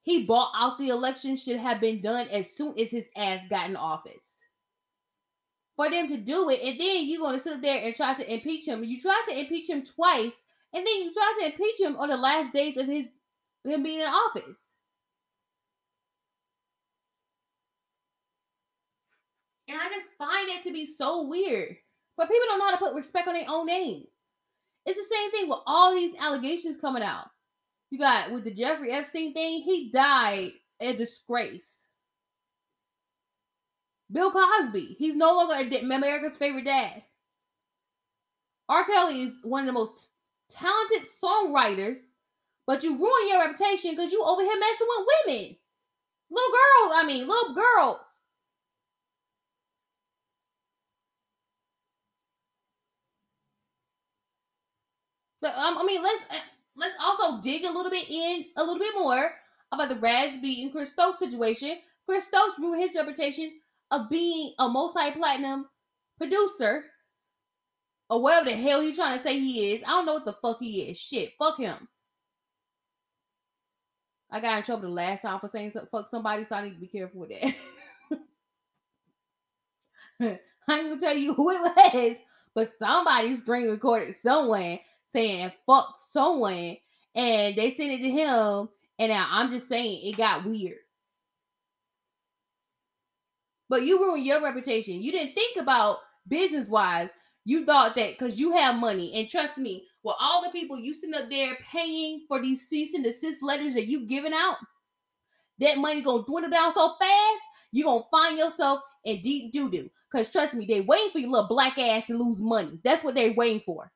he 0.03 0.27
bought 0.27 0.53
out 0.55 0.79
the 0.79 0.89
election 0.89 1.37
should 1.37 1.59
have 1.59 1.81
been 1.81 2.01
done 2.01 2.29
as 2.29 2.55
soon 2.55 2.79
as 2.79 2.91
his 2.91 3.09
ass 3.17 3.41
got 3.49 3.69
in 3.69 3.77
office. 3.77 4.40
For 5.81 5.89
them 5.89 6.09
to 6.09 6.19
do 6.19 6.51
it, 6.51 6.61
and 6.61 6.79
then 6.79 7.07
you're 7.07 7.23
going 7.23 7.39
to 7.39 7.43
sit 7.43 7.55
up 7.55 7.63
there 7.63 7.83
and 7.83 7.97
try 7.97 8.13
to 8.13 8.31
impeach 8.31 8.69
him. 8.69 8.85
You 8.85 9.01
tried 9.01 9.23
to 9.29 9.41
impeach 9.41 9.67
him 9.67 9.83
twice, 9.83 10.37
and 10.75 10.87
then 10.87 10.95
you 10.97 11.11
tried 11.11 11.35
to 11.39 11.47
impeach 11.47 11.81
him 11.81 11.97
on 11.97 12.11
the 12.11 12.19
last 12.19 12.53
days 12.53 12.77
of 12.77 12.85
his 12.85 13.07
him 13.65 13.83
being 13.83 14.01
in 14.01 14.07
office. 14.07 14.61
And 19.69 19.79
I 19.81 19.89
just 19.89 20.11
find 20.19 20.51
it 20.51 20.63
to 20.65 20.71
be 20.75 20.85
so 20.85 21.27
weird. 21.27 21.75
But 22.15 22.29
people 22.29 22.45
don't 22.45 22.59
know 22.59 22.67
how 22.67 22.73
to 22.73 22.77
put 22.77 22.95
respect 22.95 23.27
on 23.27 23.33
their 23.33 23.47
own 23.49 23.65
name. 23.65 24.05
It's 24.85 24.99
the 24.99 25.17
same 25.17 25.31
thing 25.31 25.49
with 25.49 25.61
all 25.67 25.95
these 25.95 26.15
allegations 26.21 26.77
coming 26.77 27.03
out. 27.03 27.31
You 27.91 27.99
got 27.99 28.33
with 28.33 28.45
the 28.45 28.51
Jeffrey 28.51 28.93
Epstein 28.93 29.33
thing, 29.33 29.63
he 29.63 29.91
died 29.91 30.51
a 30.79 30.93
disgrace. 30.93 31.80
Bill 34.13 34.33
Cosby, 34.33 34.97
he's 34.99 35.15
no 35.15 35.33
longer 35.33 35.77
America's 35.83 36.37
favorite 36.37 36.65
dad. 36.65 37.03
R. 38.69 38.85
Kelly 38.85 39.23
is 39.23 39.35
one 39.43 39.63
of 39.63 39.67
the 39.67 39.73
most 39.73 40.11
talented 40.49 41.09
songwriters 41.23 41.99
but 42.71 42.85
you 42.85 42.97
ruin 42.97 43.29
your 43.29 43.41
reputation 43.41 43.91
because 43.91 44.13
you 44.13 44.23
over 44.25 44.43
here 44.43 44.61
messing 44.61 44.87
with 44.89 45.09
women. 45.27 45.57
Little 46.31 46.51
girls, 46.53 46.93
I 46.95 47.05
mean, 47.05 47.27
little 47.27 47.53
girls. 47.53 48.07
But, 55.43 55.57
um, 55.57 55.79
I 55.79 55.85
mean, 55.85 56.01
let's 56.01 56.23
uh, 56.31 56.37
let's 56.77 56.95
also 57.03 57.41
dig 57.43 57.65
a 57.65 57.73
little 57.73 57.91
bit 57.91 58.09
in 58.09 58.45
a 58.57 58.63
little 58.63 58.79
bit 58.79 58.95
more 58.97 59.33
about 59.73 59.89
the 59.89 59.97
Raz 59.97 60.39
B 60.41 60.63
and 60.63 60.71
Chris 60.71 60.91
Stokes 60.91 61.19
situation. 61.19 61.77
Chris 62.07 62.27
Stokes 62.27 62.61
ruined 62.61 62.83
his 62.83 62.95
reputation 62.95 63.51
of 63.91 64.09
being 64.11 64.55
a 64.59 64.69
multi-platinum 64.69 65.69
producer 66.19 66.85
or 68.09 68.23
whatever 68.23 68.51
the 68.51 68.57
hell 68.57 68.81
he's 68.81 68.97
trying 68.97 69.17
to 69.17 69.23
say 69.23 69.39
he 69.39 69.73
is. 69.73 69.83
I 69.85 69.89
don't 69.89 70.07
know 70.07 70.15
what 70.15 70.25
the 70.25 70.37
fuck 70.43 70.59
he 70.61 70.83
is. 70.83 70.99
Shit, 70.99 71.33
fuck 71.39 71.59
him. 71.59 71.89
I 74.31 74.41
got 74.41 74.59
in 74.59 74.63
trouble 74.65 74.89
the 74.89 74.95
last 74.95 75.23
time 75.23 75.41
for 75.41 75.49
saying 75.49 75.73
fuck 75.91 76.09
somebody, 76.09 76.45
so 76.45 76.57
I 76.57 76.63
need 76.63 76.75
to 76.75 76.81
be 76.81 76.87
careful 76.87 77.21
with 77.21 77.31
that. 77.31 77.55
I 80.69 80.79
ain't 80.79 80.89
gonna 80.89 81.01
tell 81.01 81.17
you 81.17 81.35
who 81.35 81.51
it 81.51 81.61
was, 81.61 82.17
but 82.55 82.71
somebody 82.79 83.35
screen 83.35 83.69
recorded 83.69 84.15
someone 84.23 84.79
saying 85.09 85.51
fuck 85.67 85.97
someone, 86.13 86.77
and 87.15 87.57
they 87.57 87.71
sent 87.71 87.93
it 87.93 88.03
to 88.03 88.11
him. 88.11 88.69
And 88.99 89.11
now 89.11 89.27
I'm 89.31 89.51
just 89.51 89.69
saying 89.69 90.01
it 90.05 90.17
got 90.17 90.45
weird. 90.45 90.77
But 93.71 93.85
you 93.85 94.01
ruined 94.01 94.27
your 94.27 94.43
reputation. 94.43 95.01
You 95.01 95.13
didn't 95.13 95.35
think 95.35 95.57
about 95.57 96.01
business 96.29 96.67
wise. 96.67 97.09
You 97.47 97.65
thought 97.65 97.95
that 97.95 98.19
because 98.19 98.39
you 98.39 98.53
have 98.53 98.75
money, 98.75 99.15
and 99.15 99.27
trust 99.27 99.57
me, 99.57 99.87
with 100.03 100.17
all 100.21 100.43
the 100.43 100.51
people 100.51 100.79
you 100.79 100.93
sitting 100.93 101.15
up 101.15 101.31
there 101.31 101.57
paying 101.73 102.25
for 102.29 102.43
these 102.43 102.69
cease 102.69 102.93
and 102.95 103.03
desist 103.03 103.43
letters 103.43 103.75
that 103.75 103.87
you 103.87 104.07
giving 104.07 104.35
out, 104.35 104.57
that 105.61 105.79
money 105.79 106.03
gonna 106.03 106.25
dwindle 106.25 106.51
down 106.51 106.75
so 106.75 106.95
fast, 107.01 107.43
you 107.73 107.85
gonna 107.85 108.03
find 108.11 108.37
yourself 108.39 108.81
in 109.05 109.23
deep 109.23 109.53
doo 109.53 109.71
doo. 109.71 109.89
Cause 110.15 110.31
trust 110.31 110.55
me, 110.55 110.67
they 110.67 110.81
waiting 110.81 111.13
for 111.13 111.19
your 111.21 111.31
little 111.31 111.49
black 111.49 111.79
ass 111.79 112.09
to 112.09 112.15
lose 112.15 112.41
money. 112.43 112.81
That's 112.83 113.05
what 113.05 113.15
they 113.15 113.31
waiting 113.31 113.63
for. 113.65 113.93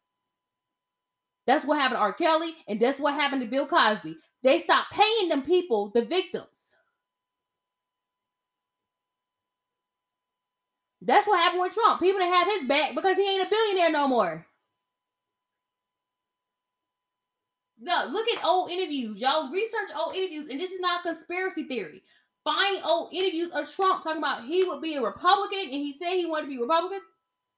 That's 1.46 1.64
what 1.64 1.78
happened 1.78 1.98
to 1.98 2.02
R. 2.02 2.12
Kelly, 2.12 2.54
and 2.68 2.80
that's 2.80 2.98
what 2.98 3.14
happened 3.14 3.42
to 3.42 3.48
Bill 3.48 3.66
Cosby. 3.66 4.16
They 4.42 4.60
stopped 4.60 4.92
paying 4.92 5.28
them 5.28 5.42
people, 5.42 5.90
the 5.94 6.04
victims. 6.04 6.63
That's 11.06 11.26
what 11.26 11.38
happened 11.38 11.60
with 11.62 11.74
Trump. 11.74 12.00
People 12.00 12.20
didn't 12.20 12.34
have 12.34 12.48
his 12.48 12.68
back 12.68 12.94
because 12.94 13.16
he 13.18 13.28
ain't 13.28 13.46
a 13.46 13.50
billionaire 13.50 13.90
no 13.90 14.08
more. 14.08 14.46
No, 17.78 18.06
look 18.08 18.26
at 18.28 18.44
old 18.44 18.70
interviews. 18.70 19.20
Y'all 19.20 19.52
research 19.52 19.90
old 19.94 20.16
interviews, 20.16 20.48
and 20.48 20.58
this 20.58 20.72
is 20.72 20.80
not 20.80 21.02
conspiracy 21.02 21.64
theory. 21.64 22.02
Find 22.42 22.80
old 22.84 23.12
interviews 23.12 23.50
of 23.50 23.70
Trump 23.70 24.02
talking 24.02 24.18
about 24.18 24.44
he 24.44 24.64
would 24.64 24.80
be 24.80 24.94
a 24.94 25.02
Republican, 25.02 25.64
and 25.64 25.74
he 25.74 25.94
said 25.98 26.14
he 26.14 26.26
wanted 26.26 26.44
to 26.44 26.56
be 26.56 26.58
Republican 26.58 27.00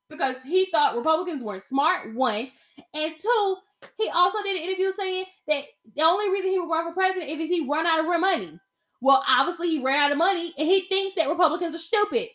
because 0.08 0.42
he 0.42 0.66
thought 0.72 0.96
Republicans 0.96 1.44
weren't 1.44 1.62
smart. 1.62 2.12
One, 2.14 2.50
and 2.94 3.14
two, 3.16 3.56
he 3.98 4.08
also 4.08 4.42
did 4.42 4.56
an 4.56 4.62
interview 4.62 4.90
saying 4.90 5.24
that 5.46 5.64
the 5.94 6.02
only 6.02 6.30
reason 6.30 6.50
he 6.50 6.58
would 6.58 6.70
run 6.70 6.88
for 6.88 6.94
president 6.94 7.30
is 7.30 7.48
he 7.48 7.68
run 7.68 7.86
out 7.86 8.00
of 8.00 8.20
money. 8.20 8.58
Well, 9.00 9.22
obviously 9.28 9.70
he 9.70 9.84
ran 9.84 9.98
out 9.98 10.12
of 10.12 10.18
money, 10.18 10.52
and 10.58 10.66
he 10.66 10.88
thinks 10.88 11.14
that 11.14 11.28
Republicans 11.28 11.76
are 11.76 11.78
stupid. 11.78 12.28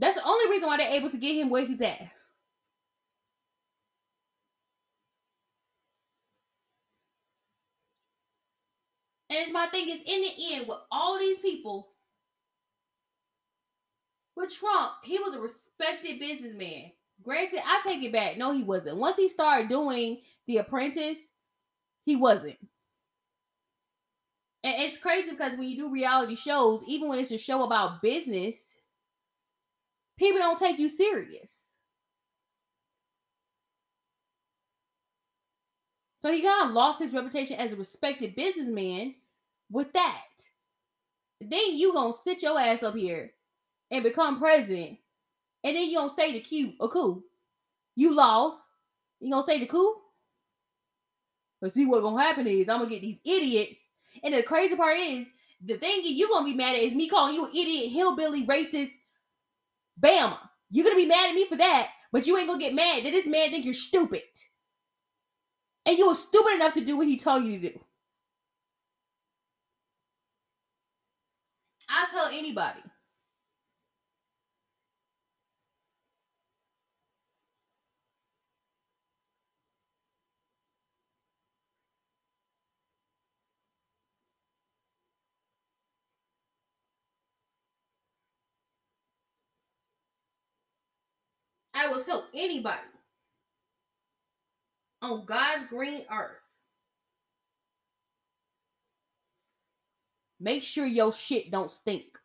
That's 0.00 0.16
the 0.16 0.26
only 0.26 0.50
reason 0.50 0.66
why 0.66 0.78
they're 0.78 0.92
able 0.92 1.10
to 1.10 1.18
get 1.18 1.36
him 1.36 1.50
where 1.50 1.64
he's 1.64 1.80
at. 1.82 2.00
And 9.30 9.38
it's 9.38 9.52
my 9.52 9.66
thing 9.66 9.88
is 9.90 10.00
in 10.06 10.22
the 10.22 10.54
end, 10.54 10.66
with 10.66 10.78
all 10.90 11.18
these 11.18 11.38
people, 11.38 11.90
with 14.36 14.52
Trump, 14.52 14.92
he 15.04 15.18
was 15.18 15.34
a 15.34 15.40
respected 15.40 16.18
businessman. 16.18 16.92
Granted, 17.22 17.60
I 17.64 17.80
take 17.84 18.02
it 18.02 18.12
back. 18.12 18.38
No, 18.38 18.52
he 18.52 18.64
wasn't. 18.64 18.96
Once 18.96 19.18
he 19.18 19.28
started 19.28 19.68
doing 19.68 20.18
The 20.46 20.56
Apprentice, 20.56 21.28
he 22.06 22.16
wasn't. 22.16 22.56
And 24.64 24.74
it's 24.82 24.96
crazy 24.98 25.30
because 25.30 25.58
when 25.58 25.68
you 25.68 25.76
do 25.76 25.92
reality 25.92 26.34
shows, 26.34 26.82
even 26.88 27.08
when 27.08 27.18
it's 27.18 27.30
a 27.30 27.38
show 27.38 27.64
about 27.64 28.02
business, 28.02 28.76
people 30.20 30.38
don't 30.38 30.58
take 30.58 30.78
you 30.78 30.88
serious. 30.90 31.62
So 36.20 36.30
he 36.30 36.42
kind 36.42 36.68
of 36.68 36.74
lost 36.74 37.00
his 37.00 37.14
reputation 37.14 37.56
as 37.56 37.72
a 37.72 37.76
respected 37.76 38.36
businessman 38.36 39.14
with 39.70 39.90
that. 39.94 40.26
Then 41.40 41.74
you 41.74 41.94
gonna 41.94 42.12
sit 42.12 42.42
your 42.42 42.60
ass 42.60 42.82
up 42.82 42.94
here 42.94 43.32
and 43.90 44.04
become 44.04 44.38
president, 44.38 44.98
and 45.64 45.74
then 45.74 45.88
you 45.88 45.96
gonna 45.96 46.10
stay 46.10 46.32
the 46.32 46.40
cute 46.40 46.74
a 46.80 46.88
coup. 46.88 47.24
You 47.96 48.14
lost. 48.14 48.60
You 49.20 49.30
gonna 49.30 49.42
stay 49.42 49.58
the 49.58 49.66
coup? 49.66 49.96
But 51.62 51.72
see 51.72 51.86
what 51.86 52.02
gonna 52.02 52.22
happen 52.22 52.46
is 52.46 52.68
I'm 52.68 52.80
gonna 52.80 52.90
get 52.90 53.00
these 53.00 53.20
idiots. 53.24 53.82
And 54.22 54.34
the 54.34 54.42
crazy 54.42 54.76
part 54.76 54.98
is 54.98 55.28
the 55.64 55.78
thing 55.78 56.00
you 56.02 56.28
gonna 56.28 56.44
be 56.44 56.54
mad 56.54 56.76
at 56.76 56.82
is 56.82 56.94
me 56.94 57.08
calling 57.08 57.34
you 57.34 57.46
an 57.46 57.52
idiot, 57.52 57.90
hillbilly, 57.90 58.46
racist, 58.46 58.90
Bama. 60.00 60.38
You're 60.70 60.84
gonna 60.84 60.96
be 60.96 61.06
mad 61.06 61.30
at 61.30 61.34
me 61.34 61.46
for 61.46 61.56
that, 61.56 61.88
but 62.12 62.26
you 62.26 62.36
ain't 62.38 62.48
gonna 62.48 62.60
get 62.60 62.74
mad 62.74 63.04
that 63.04 63.10
this 63.10 63.28
man 63.28 63.50
think 63.50 63.64
you're 63.64 63.74
stupid. 63.74 64.22
And 65.86 65.98
you 65.98 66.08
were 66.08 66.14
stupid 66.14 66.54
enough 66.54 66.74
to 66.74 66.84
do 66.84 66.96
what 66.96 67.08
he 67.08 67.18
told 67.18 67.44
you 67.44 67.58
to 67.58 67.70
do. 67.70 67.80
I 71.88 72.06
tell 72.12 72.26
anybody. 72.26 72.80
I 91.80 91.88
will 91.88 92.02
tell 92.02 92.26
anybody 92.34 92.76
on 95.00 95.24
God's 95.24 95.64
green 95.64 96.02
earth. 96.12 96.36
Make 100.38 100.62
sure 100.62 100.84
your 100.84 101.12
shit 101.12 101.50
don't 101.50 101.70
stink. 101.70 102.18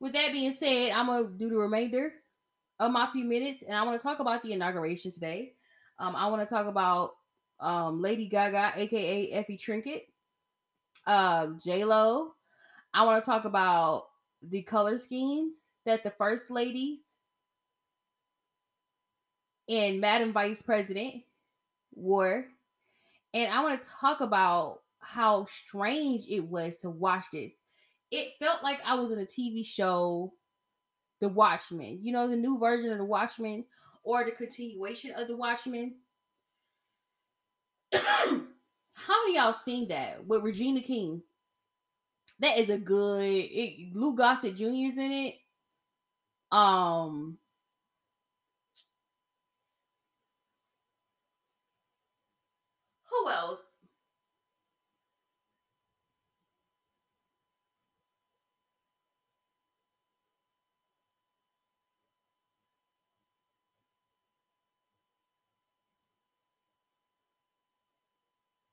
With 0.00 0.14
that 0.14 0.32
being 0.32 0.52
said, 0.52 0.92
I'm 0.92 1.06
gonna 1.06 1.28
do 1.36 1.50
the 1.50 1.56
remainder 1.56 2.12
of 2.78 2.92
my 2.92 3.08
few 3.12 3.24
minutes, 3.24 3.62
and 3.62 3.76
I 3.76 3.82
want 3.82 4.00
to 4.00 4.06
talk 4.06 4.20
about 4.20 4.42
the 4.42 4.52
inauguration 4.52 5.10
today. 5.12 5.52
Um, 5.98 6.16
I 6.16 6.28
want 6.28 6.46
to 6.46 6.54
talk 6.54 6.66
about 6.66 7.12
um, 7.60 8.00
Lady 8.00 8.26
Gaga, 8.28 8.72
aka 8.76 9.32
Effie 9.32 9.56
Trinket, 9.58 10.02
um, 11.06 11.58
J 11.62 11.84
Lo. 11.84 12.32
I 12.94 13.04
want 13.04 13.22
to 13.22 13.30
talk 13.30 13.44
about 13.44 14.06
the 14.42 14.62
color 14.62 14.98
schemes 14.98 15.66
that 15.84 16.02
the 16.02 16.10
first 16.10 16.50
ladies 16.50 17.00
and 19.68 20.00
Madam 20.00 20.32
Vice 20.32 20.62
President 20.62 21.22
wore, 21.94 22.46
and 23.34 23.52
I 23.52 23.62
want 23.62 23.80
to 23.80 23.88
talk 23.88 24.20
about 24.20 24.80
how 24.98 25.44
strange 25.46 26.26
it 26.28 26.40
was 26.40 26.78
to 26.78 26.90
watch 26.90 27.26
this. 27.32 27.54
It 28.10 28.32
felt 28.40 28.62
like 28.62 28.80
I 28.84 28.94
was 28.94 29.12
in 29.12 29.18
a 29.18 29.24
TV 29.24 29.64
show, 29.64 30.32
The 31.20 31.28
Watchmen. 31.28 31.98
You 32.02 32.12
know, 32.12 32.28
the 32.28 32.36
new 32.36 32.58
version 32.58 32.92
of 32.92 32.98
The 32.98 33.04
Watchmen 33.04 33.64
or 34.04 34.24
the 34.24 34.30
continuation 34.30 35.12
of 35.16 35.26
The 35.26 35.36
Watchmen 35.36 35.94
How 38.92 39.22
many 39.24 39.36
y'all 39.36 39.52
seen 39.52 39.88
that 39.88 40.26
with 40.26 40.42
Regina 40.42 40.80
King? 40.80 41.22
That 42.40 42.58
is 42.58 42.70
a 42.70 42.78
good. 42.78 43.24
It, 43.24 43.94
Lou 43.94 44.16
Gossett 44.16 44.56
Jr. 44.56 44.64
is 44.64 44.98
in 44.98 45.12
it. 45.12 45.34
Um. 46.52 47.38
Who 53.10 53.30
else? 53.30 53.60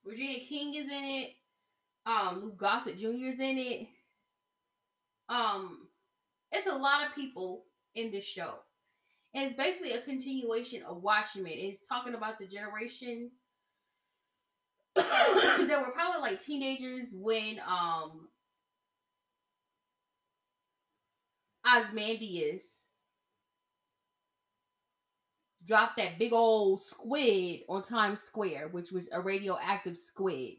Regina 0.06 0.40
King 0.48 0.76
is 0.76 0.86
in 0.86 1.04
it. 1.06 1.36
Um, 2.06 2.42
Lou 2.42 2.52
Gossett 2.52 2.98
Jr. 2.98 3.08
is 3.08 3.40
in 3.40 3.58
it. 3.58 3.88
Um, 5.30 5.88
it's 6.52 6.68
a 6.68 6.76
lot 6.76 7.06
of 7.06 7.16
people 7.16 7.66
in 7.96 8.12
this 8.12 8.26
show. 8.26 8.56
And 9.34 9.46
it's 9.50 9.58
basically 9.58 9.94
a 9.94 10.02
continuation 10.02 10.84
of 10.84 11.02
Watchmen. 11.02 11.54
It's 11.54 11.88
talking 11.88 12.14
about 12.14 12.38
the 12.38 12.46
generation 12.46 13.32
that 14.96 15.82
were 15.82 15.94
probably 15.94 16.22
like 16.22 16.40
teenagers 16.40 17.14
when 17.14 17.60
um 17.68 18.28
Ozymandias 21.66 22.68
dropped 25.66 25.98
that 25.98 26.20
big 26.20 26.34
old 26.34 26.82
squid 26.82 27.62
on 27.70 27.82
Times 27.82 28.22
Square, 28.22 28.70
which 28.70 28.92
was 28.92 29.10
a 29.14 29.22
radioactive 29.22 29.98
squid. 29.98 30.56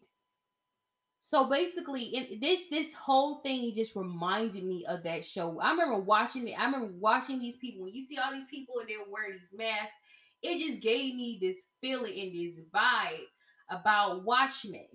So 1.26 1.48
basically, 1.48 2.38
this 2.38 2.60
this 2.70 2.92
whole 2.92 3.36
thing 3.36 3.72
just 3.74 3.96
reminded 3.96 4.62
me 4.62 4.84
of 4.84 5.02
that 5.04 5.24
show. 5.24 5.58
I 5.58 5.70
remember 5.70 6.00
watching 6.00 6.46
it. 6.46 6.60
I 6.60 6.66
remember 6.66 6.92
watching 6.98 7.38
these 7.38 7.56
people. 7.56 7.84
When 7.84 7.94
you 7.94 8.06
see 8.06 8.18
all 8.18 8.30
these 8.30 8.44
people 8.44 8.74
and 8.78 8.86
they're 8.86 8.98
wearing 9.10 9.38
these 9.38 9.54
masks, 9.56 9.94
it 10.42 10.58
just 10.58 10.82
gave 10.82 11.14
me 11.14 11.38
this 11.40 11.56
feeling 11.80 12.12
and 12.20 12.34
this 12.34 12.60
vibe 12.74 13.24
about 13.70 14.22
Watchmen. 14.26 14.86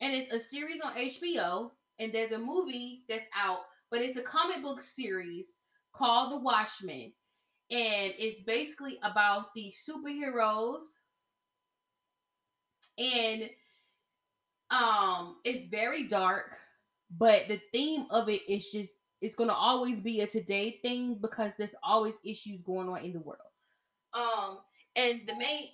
And 0.00 0.14
it's 0.14 0.32
a 0.32 0.38
series 0.38 0.80
on 0.80 0.94
HBO, 0.94 1.72
and 1.98 2.12
there's 2.12 2.30
a 2.30 2.38
movie 2.38 3.02
that's 3.08 3.26
out, 3.36 3.62
but 3.90 4.00
it's 4.00 4.20
a 4.20 4.22
comic 4.22 4.62
book 4.62 4.80
series 4.80 5.46
called 5.92 6.30
The 6.30 6.38
Watchmen 6.38 7.12
and 7.68 8.12
it's 8.16 8.42
basically 8.42 9.00
about 9.02 9.46
these 9.54 9.82
superheroes 9.84 10.82
and 12.98 13.50
um 14.72 15.36
it's 15.44 15.68
very 15.68 16.08
dark 16.08 16.58
but 17.18 17.46
the 17.48 17.60
theme 17.72 18.06
of 18.10 18.28
it 18.28 18.40
is 18.48 18.70
just 18.70 18.92
it's 19.20 19.36
to 19.48 19.54
always 19.54 20.00
be 20.00 20.20
a 20.20 20.26
today 20.26 20.80
thing 20.82 21.18
because 21.20 21.52
there's 21.56 21.74
always 21.82 22.14
issues 22.24 22.60
going 22.62 22.88
on 22.88 22.98
in 23.04 23.12
the 23.12 23.20
world. 23.20 23.38
Um 24.14 24.58
and 24.96 25.20
the 25.26 25.36
main 25.36 25.68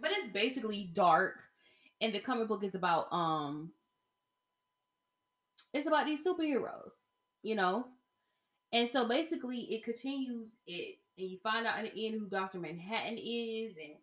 but 0.00 0.10
it's 0.10 0.32
basically 0.32 0.90
dark 0.92 1.40
and 2.00 2.12
the 2.12 2.18
comic 2.18 2.48
book 2.48 2.64
is 2.64 2.74
about 2.74 3.12
um 3.12 3.72
it's 5.72 5.86
about 5.86 6.06
these 6.06 6.24
superheroes 6.24 6.92
you 7.42 7.54
know? 7.54 7.86
And 8.72 8.88
so 8.88 9.08
basically 9.08 9.60
it 9.74 9.84
continues 9.84 10.48
it 10.66 10.96
and 11.18 11.28
you 11.28 11.38
find 11.42 11.66
out 11.66 11.78
in 11.78 11.84
the 11.86 12.06
end 12.06 12.20
who 12.20 12.28
dr 12.28 12.56
manhattan 12.58 13.18
is 13.18 13.76
and 13.76 13.94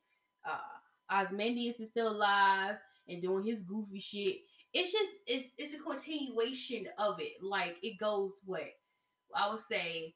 uh 0.45 1.15
ozymandias 1.21 1.79
is 1.79 1.89
still 1.89 2.09
alive 2.09 2.75
and 3.07 3.21
doing 3.21 3.45
his 3.45 3.63
goofy 3.63 3.99
shit. 3.99 4.37
It's 4.73 4.91
just 4.91 5.09
it's 5.25 5.49
it's 5.57 5.73
a 5.73 5.79
continuation 5.79 6.87
of 6.97 7.19
it. 7.21 7.41
Like 7.41 7.77
it 7.81 7.97
goes 7.97 8.33
what 8.45 8.63
i 9.35 9.49
would 9.49 9.59
say 9.59 10.13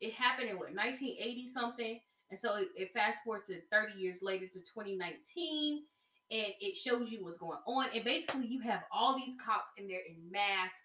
it 0.00 0.12
happened 0.14 0.48
in 0.48 0.56
what 0.56 0.74
1980 0.74 1.48
something 1.48 2.00
and 2.32 2.40
so 2.40 2.56
it, 2.56 2.68
it 2.74 2.94
fast 2.94 3.22
forward 3.24 3.44
to 3.44 3.60
30 3.70 4.00
years 4.00 4.22
later 4.22 4.46
to 4.46 4.58
2019 4.58 5.82
and 6.30 6.46
it 6.60 6.74
shows 6.74 7.12
you 7.12 7.22
what's 7.22 7.36
going 7.36 7.58
on. 7.66 7.88
And 7.94 8.02
basically, 8.04 8.46
you 8.46 8.62
have 8.62 8.84
all 8.90 9.14
these 9.14 9.36
cops 9.44 9.70
in 9.76 9.86
there 9.86 10.00
in 10.08 10.16
masks, 10.30 10.80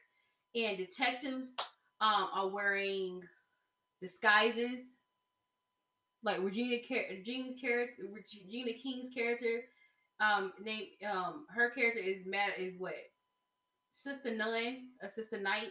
and 0.54 0.78
detectives 0.78 1.54
um, 2.02 2.28
are 2.34 2.50
wearing 2.50 3.22
disguises. 4.02 4.82
Like 6.22 6.44
Regina, 6.44 6.80
Regina 7.10 7.54
character, 7.62 8.04
Regina 8.12 8.74
King's 8.74 9.10
character, 9.14 9.64
um, 10.20 10.52
name 10.62 10.88
um, 11.10 11.46
her 11.56 11.70
character 11.70 12.02
is 12.02 12.26
mad 12.26 12.52
is 12.58 12.74
what 12.78 12.96
Sister 13.92 14.36
Nun, 14.36 14.88
a 15.02 15.08
Sister 15.08 15.40
Night, 15.40 15.70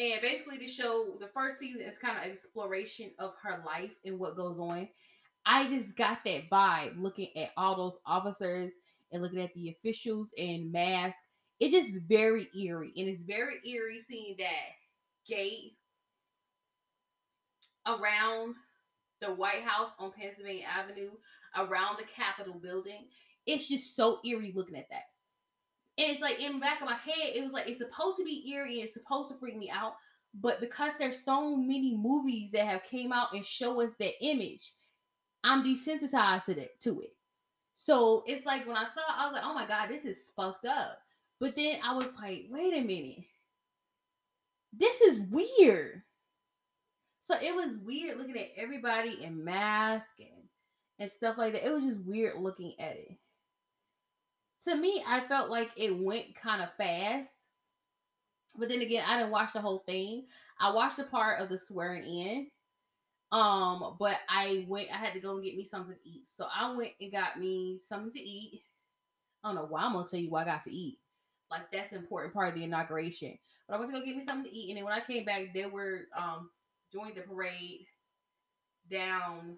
and 0.00 0.22
basically, 0.22 0.56
the 0.56 0.66
show, 0.66 1.16
the 1.20 1.26
first 1.26 1.58
season 1.58 1.82
is 1.82 1.98
kind 1.98 2.16
of 2.16 2.24
exploration 2.24 3.10
of 3.18 3.34
her 3.42 3.62
life 3.66 3.90
and 4.04 4.18
what 4.18 4.34
goes 4.34 4.58
on. 4.58 4.88
I 5.44 5.68
just 5.68 5.94
got 5.94 6.24
that 6.24 6.48
vibe 6.48 6.98
looking 6.98 7.28
at 7.36 7.50
all 7.56 7.76
those 7.76 7.98
officers 8.06 8.72
and 9.12 9.22
looking 9.22 9.42
at 9.42 9.52
the 9.52 9.68
officials 9.68 10.32
in 10.38 10.72
masks. 10.72 11.20
It 11.58 11.70
just 11.70 12.00
very 12.08 12.48
eerie. 12.58 12.92
And 12.96 13.08
it's 13.08 13.20
very 13.20 13.56
eerie 13.66 14.00
seeing 14.00 14.36
that 14.38 15.28
gate 15.28 15.76
around 17.86 18.54
the 19.20 19.34
White 19.34 19.62
House 19.64 19.90
on 19.98 20.12
Pennsylvania 20.12 20.64
Avenue, 20.64 21.10
around 21.58 21.98
the 21.98 22.04
Capitol 22.16 22.58
building. 22.58 23.04
It's 23.44 23.68
just 23.68 23.94
so 23.94 24.20
eerie 24.24 24.52
looking 24.54 24.76
at 24.76 24.88
that. 24.88 25.09
And 26.00 26.10
it's 26.10 26.22
like 26.22 26.42
in 26.42 26.54
the 26.54 26.58
back 26.58 26.80
of 26.80 26.86
my 26.86 26.94
head, 26.94 27.34
it 27.34 27.44
was 27.44 27.52
like 27.52 27.68
it's 27.68 27.80
supposed 27.80 28.16
to 28.16 28.24
be 28.24 28.50
eerie 28.50 28.76
and 28.76 28.84
it's 28.84 28.94
supposed 28.94 29.30
to 29.30 29.36
freak 29.36 29.56
me 29.56 29.70
out. 29.70 29.96
But 30.32 30.58
because 30.60 30.92
there's 30.98 31.22
so 31.22 31.54
many 31.54 31.94
movies 31.94 32.50
that 32.52 32.64
have 32.64 32.84
came 32.84 33.12
out 33.12 33.34
and 33.34 33.44
show 33.44 33.82
us 33.82 33.94
that 33.98 34.14
image, 34.22 34.72
I'm 35.44 35.62
desensitized 35.62 36.46
to 36.46 36.58
it 36.58 36.80
to 36.80 37.02
it. 37.02 37.14
So 37.74 38.24
it's 38.26 38.46
like 38.46 38.66
when 38.66 38.78
I 38.78 38.84
saw 38.84 39.02
I 39.14 39.26
was 39.26 39.34
like, 39.34 39.44
oh 39.44 39.52
my 39.52 39.66
God, 39.66 39.90
this 39.90 40.06
is 40.06 40.32
fucked 40.34 40.64
up. 40.64 40.98
But 41.38 41.54
then 41.54 41.80
I 41.84 41.94
was 41.94 42.08
like, 42.14 42.46
wait 42.48 42.72
a 42.72 42.80
minute. 42.80 43.24
This 44.72 45.02
is 45.02 45.20
weird. 45.30 46.00
So 47.20 47.34
it 47.42 47.54
was 47.54 47.76
weird 47.76 48.16
looking 48.16 48.38
at 48.38 48.52
everybody 48.56 49.22
in 49.22 49.44
mask 49.44 50.12
and, 50.18 50.48
and 50.98 51.10
stuff 51.10 51.36
like 51.36 51.52
that. 51.52 51.66
It 51.66 51.72
was 51.72 51.84
just 51.84 52.00
weird 52.00 52.40
looking 52.40 52.72
at 52.78 52.96
it 52.96 53.18
to 54.64 54.74
me, 54.74 55.02
I 55.06 55.20
felt 55.20 55.50
like 55.50 55.70
it 55.76 55.96
went 55.96 56.34
kind 56.34 56.62
of 56.62 56.68
fast. 56.76 57.32
But 58.58 58.68
then 58.68 58.80
again, 58.80 59.04
I 59.06 59.16
didn't 59.16 59.32
watch 59.32 59.52
the 59.52 59.60
whole 59.60 59.82
thing. 59.86 60.26
I 60.58 60.72
watched 60.72 60.98
a 60.98 61.04
part 61.04 61.40
of 61.40 61.48
the 61.48 61.58
swearing 61.58 62.04
in. 62.04 62.48
Um, 63.32 63.96
but 63.98 64.18
I 64.28 64.66
went, 64.68 64.88
I 64.92 64.96
had 64.96 65.14
to 65.14 65.20
go 65.20 65.36
and 65.36 65.44
get 65.44 65.56
me 65.56 65.64
something 65.64 65.94
to 65.94 66.08
eat. 66.08 66.28
So 66.36 66.46
I 66.52 66.74
went 66.74 66.92
and 67.00 67.12
got 67.12 67.38
me 67.38 67.78
something 67.86 68.12
to 68.12 68.20
eat. 68.20 68.62
I 69.42 69.48
don't 69.48 69.54
know 69.54 69.66
why 69.68 69.82
I'm 69.82 69.92
gonna 69.92 70.06
tell 70.06 70.20
you 70.20 70.30
what 70.30 70.42
I 70.42 70.50
got 70.50 70.64
to 70.64 70.72
eat. 70.72 70.98
Like 71.50 71.70
that's 71.72 71.92
an 71.92 71.98
important 71.98 72.34
part 72.34 72.48
of 72.48 72.54
the 72.56 72.64
inauguration. 72.64 73.38
But 73.68 73.76
I 73.76 73.78
went 73.78 73.92
to 73.92 74.00
go 74.00 74.04
get 74.04 74.16
me 74.16 74.22
something 74.22 74.50
to 74.50 74.56
eat, 74.56 74.70
and 74.70 74.78
then 74.78 74.84
when 74.84 74.92
I 74.92 75.00
came 75.00 75.24
back, 75.24 75.54
they 75.54 75.66
were 75.66 76.08
um 76.16 76.50
doing 76.92 77.12
the 77.14 77.22
parade 77.22 77.86
down 78.90 79.56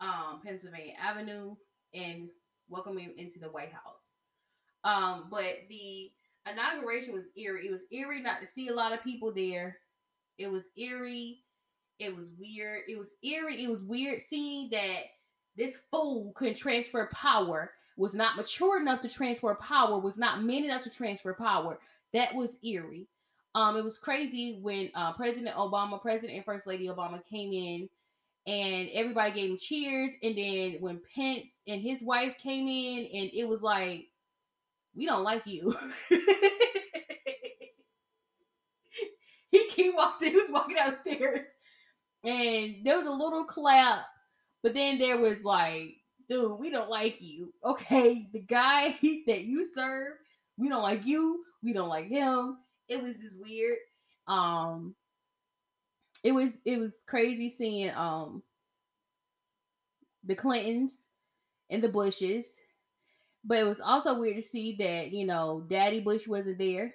um 0.00 0.40
Pennsylvania 0.42 0.94
Avenue 1.00 1.54
and 1.94 2.30
welcoming 2.70 3.12
into 3.16 3.38
the 3.38 3.48
White 3.48 3.72
House. 3.72 4.16
Um, 4.84 5.26
but 5.30 5.58
the 5.68 6.10
inauguration 6.50 7.12
was 7.12 7.24
eerie. 7.36 7.66
It 7.66 7.70
was 7.70 7.84
eerie 7.90 8.22
not 8.22 8.40
to 8.40 8.46
see 8.46 8.68
a 8.68 8.74
lot 8.74 8.92
of 8.92 9.02
people 9.02 9.32
there. 9.32 9.78
It 10.38 10.50
was 10.50 10.64
eerie. 10.76 11.40
It 11.98 12.16
was 12.16 12.26
weird. 12.38 12.82
It 12.88 12.98
was 12.98 13.12
eerie. 13.22 13.62
It 13.62 13.68
was 13.68 13.82
weird 13.82 14.22
seeing 14.22 14.70
that 14.70 15.02
this 15.56 15.76
fool 15.90 16.32
couldn't 16.34 16.56
transfer 16.56 17.10
power, 17.12 17.72
was 17.96 18.14
not 18.14 18.36
mature 18.36 18.80
enough 18.80 19.00
to 19.02 19.08
transfer 19.08 19.54
power, 19.56 19.98
was 19.98 20.16
not 20.16 20.42
men 20.42 20.64
enough 20.64 20.82
to 20.82 20.90
transfer 20.90 21.34
power. 21.34 21.78
That 22.14 22.34
was 22.34 22.58
eerie. 22.64 23.08
Um, 23.54 23.76
it 23.76 23.84
was 23.84 23.98
crazy 23.98 24.60
when 24.62 24.90
uh, 24.94 25.12
President 25.12 25.54
Obama, 25.56 26.00
President 26.00 26.36
and 26.36 26.44
First 26.44 26.66
Lady 26.66 26.86
Obama 26.86 27.20
came 27.26 27.52
in 27.52 27.88
and 28.46 28.88
everybody 28.94 29.32
gave 29.32 29.50
him 29.50 29.58
cheers. 29.58 30.10
And 30.22 30.36
then 30.36 30.76
when 30.80 31.00
Pence 31.14 31.50
and 31.66 31.80
his 31.80 32.02
wife 32.02 32.36
came 32.38 32.66
in, 32.68 33.20
and 33.20 33.30
it 33.32 33.46
was 33.46 33.62
like, 33.62 34.06
we 34.94 35.06
don't 35.06 35.22
like 35.22 35.46
you. 35.46 35.74
he, 39.50 39.90
walked 39.90 40.22
in, 40.22 40.30
he 40.32 40.36
was 40.36 40.50
walking 40.50 40.76
downstairs, 40.76 41.46
and 42.24 42.76
there 42.84 42.96
was 42.96 43.06
a 43.06 43.10
little 43.10 43.44
clap, 43.44 44.04
but 44.62 44.74
then 44.74 44.98
there 44.98 45.18
was 45.18 45.44
like, 45.44 45.94
dude, 46.28 46.58
we 46.58 46.70
don't 46.70 46.90
like 46.90 47.20
you. 47.20 47.52
Okay, 47.64 48.28
the 48.32 48.40
guy 48.40 48.90
that 49.26 49.44
you 49.44 49.68
serve, 49.74 50.14
we 50.56 50.68
don't 50.68 50.82
like 50.82 51.06
you, 51.06 51.42
we 51.62 51.72
don't 51.72 51.88
like 51.88 52.08
him. 52.08 52.58
It 52.88 53.02
was 53.02 53.18
just 53.18 53.38
weird. 53.40 53.78
Um, 54.26 54.94
it 56.22 56.32
was 56.32 56.58
it 56.64 56.78
was 56.78 56.94
crazy 57.06 57.50
seeing 57.50 57.94
um 57.94 58.42
the 60.24 60.34
Clintons 60.34 60.92
and 61.70 61.82
the 61.82 61.88
Bushes. 61.88 62.58
But 63.44 63.58
it 63.58 63.64
was 63.64 63.80
also 63.80 64.20
weird 64.20 64.36
to 64.36 64.42
see 64.42 64.76
that, 64.80 65.12
you 65.12 65.24
know, 65.24 65.64
Daddy 65.68 66.00
Bush 66.00 66.28
wasn't 66.28 66.58
there. 66.58 66.94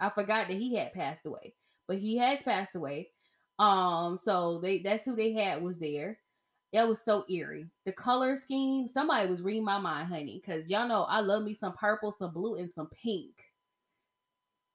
I 0.00 0.10
forgot 0.10 0.48
that 0.48 0.56
he 0.56 0.74
had 0.74 0.92
passed 0.92 1.24
away. 1.24 1.54
But 1.86 1.98
he 1.98 2.16
has 2.16 2.42
passed 2.42 2.74
away. 2.74 3.10
Um, 3.58 4.18
so 4.22 4.58
they 4.58 4.78
that's 4.78 5.04
who 5.04 5.14
they 5.14 5.32
had 5.32 5.62
was 5.62 5.78
there. 5.78 6.18
It 6.72 6.88
was 6.88 7.00
so 7.00 7.24
eerie. 7.30 7.70
The 7.84 7.92
color 7.92 8.34
scheme, 8.34 8.88
somebody 8.88 9.30
was 9.30 9.42
reading 9.42 9.64
my 9.64 9.78
mind, 9.78 10.08
honey, 10.08 10.42
because 10.44 10.68
y'all 10.68 10.88
know 10.88 11.02
I 11.04 11.20
love 11.20 11.44
me 11.44 11.54
some 11.54 11.74
purple, 11.74 12.10
some 12.10 12.32
blue, 12.32 12.56
and 12.56 12.72
some 12.72 12.88
pink. 12.88 13.43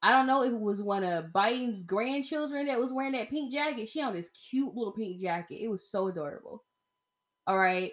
I 0.02 0.14
don't 0.14 0.28
know 0.28 0.44
if 0.44 0.54
it 0.54 0.60
was 0.60 0.82
one 0.82 1.04
of 1.04 1.26
Biden's 1.26 1.84
grandchildren 1.84 2.68
that 2.68 2.80
was 2.80 2.94
wearing 2.94 3.12
that 3.14 3.30
pink 3.30 3.52
jacket. 3.52 3.90
She 3.90 4.02
on 4.02 4.14
this 4.14 4.30
cute 4.30 4.74
little 4.74 4.94
pink 4.94 5.20
jacket. 5.20 5.62
It 5.62 5.68
was 5.68 5.90
so 5.90 6.08
adorable. 6.08 6.64
All 7.46 7.58
right. 7.58 7.92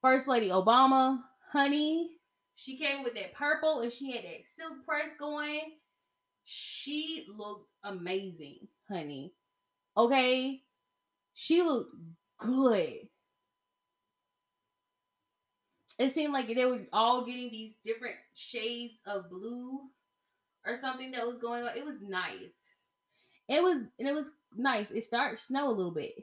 First 0.00 0.26
Lady 0.26 0.48
Obama, 0.48 1.20
honey, 1.52 2.10
she 2.56 2.76
came 2.76 3.04
with 3.04 3.14
that 3.14 3.34
purple 3.34 3.80
and 3.80 3.92
she 3.92 4.10
had 4.10 4.24
that 4.24 4.44
silk 4.44 4.84
press 4.84 5.10
going. 5.18 5.60
She 6.44 7.26
looked 7.36 7.70
amazing, 7.84 8.66
honey. 8.88 9.32
Okay. 9.96 10.62
She 11.34 11.62
looked 11.62 11.94
good. 12.38 13.08
It 15.98 16.10
seemed 16.10 16.32
like 16.32 16.48
they 16.48 16.66
were 16.66 16.80
all 16.92 17.24
getting 17.24 17.50
these 17.50 17.74
different 17.84 18.16
shades 18.34 18.94
of 19.06 19.30
blue 19.30 19.82
or 20.66 20.74
something 20.76 21.10
that 21.12 21.26
was 21.26 21.38
going 21.38 21.62
on. 21.64 21.76
It 21.76 21.84
was 21.84 22.00
nice. 22.02 22.54
It 23.48 23.62
was 23.62 23.84
and 23.98 24.08
it 24.08 24.14
was 24.14 24.30
nice. 24.54 24.90
It 24.90 25.04
started 25.04 25.38
snow 25.38 25.68
a 25.68 25.70
little 25.70 25.92
bit. 25.92 26.14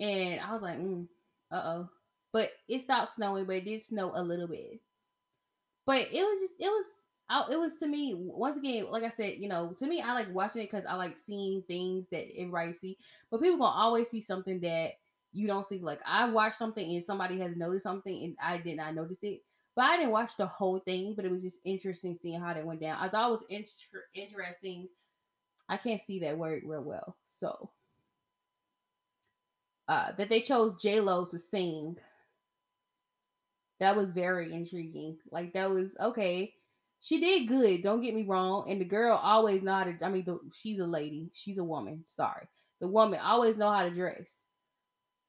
And 0.00 0.40
I 0.40 0.52
was 0.52 0.62
like, 0.62 0.78
mm, 0.78 1.06
uh 1.50 1.62
oh. 1.64 1.88
But 2.32 2.50
it 2.68 2.82
stopped 2.82 3.10
snowing, 3.10 3.46
but 3.46 3.56
it 3.56 3.64
did 3.64 3.82
snow 3.82 4.12
a 4.14 4.22
little 4.22 4.48
bit. 4.48 4.80
But 5.86 6.08
it 6.12 6.22
was 6.22 6.40
just, 6.40 6.54
it 6.58 6.68
was, 6.68 7.50
it 7.50 7.58
was 7.58 7.76
to 7.76 7.86
me, 7.86 8.14
once 8.16 8.56
again, 8.56 8.86
like 8.90 9.04
I 9.04 9.08
said, 9.08 9.36
you 9.38 9.48
know, 9.48 9.72
to 9.78 9.86
me, 9.86 10.02
I 10.02 10.12
like 10.12 10.34
watching 10.34 10.62
it 10.62 10.70
because 10.70 10.84
I 10.84 10.94
like 10.96 11.16
seeing 11.16 11.62
things 11.62 12.08
that 12.10 12.26
everybody 12.36 12.72
see. 12.72 12.98
But 13.30 13.40
people 13.40 13.58
gonna 13.58 13.78
always 13.78 14.10
see 14.10 14.20
something 14.20 14.60
that 14.60 14.92
you 15.32 15.46
don't 15.46 15.64
see. 15.66 15.78
Like 15.78 16.00
I 16.04 16.28
watched 16.28 16.56
something 16.56 16.94
and 16.94 17.04
somebody 17.04 17.38
has 17.38 17.56
noticed 17.56 17.84
something 17.84 18.24
and 18.24 18.36
I 18.42 18.58
did 18.58 18.76
not 18.76 18.94
notice 18.94 19.18
it. 19.22 19.42
But 19.76 19.90
I 19.90 19.96
didn't 19.98 20.12
watch 20.12 20.36
the 20.36 20.46
whole 20.46 20.78
thing, 20.80 21.12
but 21.14 21.26
it 21.26 21.30
was 21.30 21.42
just 21.42 21.58
interesting 21.64 22.16
seeing 22.20 22.40
how 22.40 22.54
that 22.54 22.64
went 22.64 22.80
down. 22.80 22.98
I 22.98 23.10
thought 23.10 23.28
it 23.28 23.32
was 23.32 23.44
inter- 23.50 24.06
interesting. 24.14 24.88
I 25.68 25.76
can't 25.76 26.00
see 26.00 26.20
that 26.20 26.38
word 26.38 26.62
real 26.64 26.82
well. 26.82 27.14
So, 27.26 27.70
uh, 29.88 30.12
that 30.16 30.30
they 30.30 30.40
chose 30.40 30.76
J 30.76 31.00
Lo 31.00 31.26
to 31.26 31.38
sing. 31.38 31.96
That 33.78 33.96
was 33.96 34.12
very 34.12 34.52
intriguing. 34.52 35.18
Like 35.30 35.52
that 35.52 35.68
was 35.68 35.94
okay. 36.00 36.54
She 37.02 37.20
did 37.20 37.46
good. 37.46 37.82
Don't 37.82 38.00
get 38.00 38.14
me 38.14 38.24
wrong. 38.24 38.70
And 38.70 38.80
the 38.80 38.86
girl 38.86 39.20
always 39.22 39.62
know 39.62 39.74
how 39.74 39.84
to. 39.84 39.96
I 40.02 40.08
mean, 40.08 40.24
the, 40.24 40.38
she's 40.54 40.78
a 40.78 40.86
lady. 40.86 41.30
She's 41.34 41.58
a 41.58 41.64
woman. 41.64 42.02
Sorry, 42.06 42.48
the 42.80 42.88
woman 42.88 43.20
always 43.22 43.58
know 43.58 43.70
how 43.70 43.84
to 43.84 43.90
dress 43.90 44.45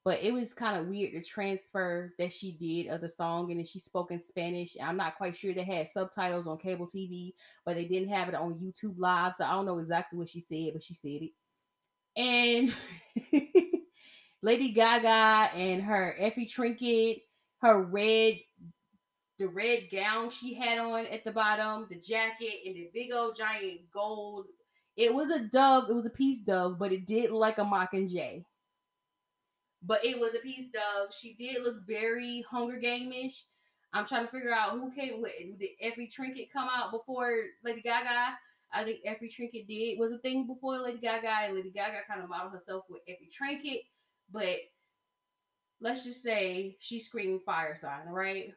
but 0.07 0.23
it 0.23 0.31
was 0.31 0.53
kind 0.53 0.79
of 0.79 0.87
weird 0.87 1.11
to 1.11 1.21
transfer 1.21 2.13
that 2.17 2.31
she 2.31 2.53
did 2.53 2.87
of 2.87 3.01
the 3.01 3.09
song 3.09 3.51
and 3.51 3.59
then 3.59 3.65
she 3.65 3.77
spoke 3.77 4.09
in 4.09 4.21
spanish 4.21 4.77
i'm 4.81 4.95
not 4.95 5.17
quite 5.17 5.35
sure 5.35 5.53
they 5.53 5.65
had 5.65 5.85
subtitles 5.85 6.47
on 6.47 6.57
cable 6.57 6.87
tv 6.87 7.33
but 7.65 7.75
they 7.75 7.83
didn't 7.83 8.07
have 8.07 8.29
it 8.29 8.33
on 8.33 8.53
youtube 8.53 8.95
live 8.97 9.35
so 9.35 9.43
i 9.43 9.51
don't 9.51 9.65
know 9.65 9.79
exactly 9.79 10.17
what 10.17 10.29
she 10.29 10.39
said 10.39 10.71
but 10.71 10.81
she 10.81 10.93
said 10.93 11.23
it. 11.23 11.31
And 12.15 12.73
lady 14.41 14.71
gaga 14.71 15.53
and 15.53 15.83
her 15.83 16.15
effie 16.17 16.45
trinket 16.45 17.23
her 17.61 17.83
red 17.83 18.35
the 19.39 19.49
red 19.49 19.89
gown 19.91 20.29
she 20.29 20.53
had 20.53 20.77
on 20.77 21.05
at 21.07 21.25
the 21.25 21.33
bottom 21.33 21.85
the 21.89 21.97
jacket 21.97 22.61
and 22.65 22.75
the 22.75 22.89
big 22.93 23.11
old 23.11 23.35
giant 23.35 23.81
gold 23.93 24.45
it 24.95 25.13
was 25.13 25.31
a 25.31 25.39
dove 25.49 25.89
it 25.89 25.93
was 25.93 26.05
a 26.05 26.11
peace 26.11 26.39
dove 26.39 26.79
but 26.79 26.93
it 26.93 27.05
did 27.05 27.29
like 27.29 27.57
a 27.57 27.61
mockingjay 27.61 28.41
but 29.87 30.03
it 30.05 30.19
was 30.19 30.35
a 30.35 30.39
piece 30.39 30.67
of 30.75 31.13
she 31.13 31.33
did 31.33 31.63
look 31.63 31.87
very 31.87 32.45
Hunger 32.49 32.77
Game-ish. 32.77 33.45
I'm 33.93 34.05
trying 34.05 34.25
to 34.25 34.31
figure 34.31 34.53
out 34.53 34.71
who 34.71 34.91
came 34.91 35.21
with 35.21 35.31
did 35.57 35.69
Effie 35.81 36.07
Trinket 36.07 36.51
come 36.51 36.67
out 36.71 36.91
before 36.91 37.31
Lady 37.63 37.81
Gaga. 37.81 38.37
I 38.73 38.83
think 38.83 38.99
Effie 39.05 39.29
Trinket 39.29 39.65
did 39.67 39.97
was 39.97 40.11
a 40.11 40.17
thing 40.17 40.45
before 40.45 40.77
Lady 40.77 40.97
Gaga, 40.97 41.45
and 41.45 41.55
Lady 41.55 41.71
Gaga 41.71 41.99
kind 42.05 42.21
of 42.21 42.29
modeled 42.29 42.51
herself 42.51 42.85
with 42.89 43.01
Effie 43.07 43.29
Trinket. 43.31 43.83
But 44.29 44.57
let's 45.79 46.03
just 46.03 46.21
say 46.21 46.75
she's 46.79 47.05
screaming 47.05 47.39
fire 47.39 47.75
sign, 47.75 48.07
right? 48.09 48.53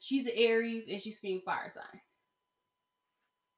She's 0.00 0.26
an 0.26 0.32
Aries 0.34 0.86
and 0.90 1.00
she's 1.00 1.16
screaming 1.16 1.42
fire 1.44 1.68
sign. 1.68 2.00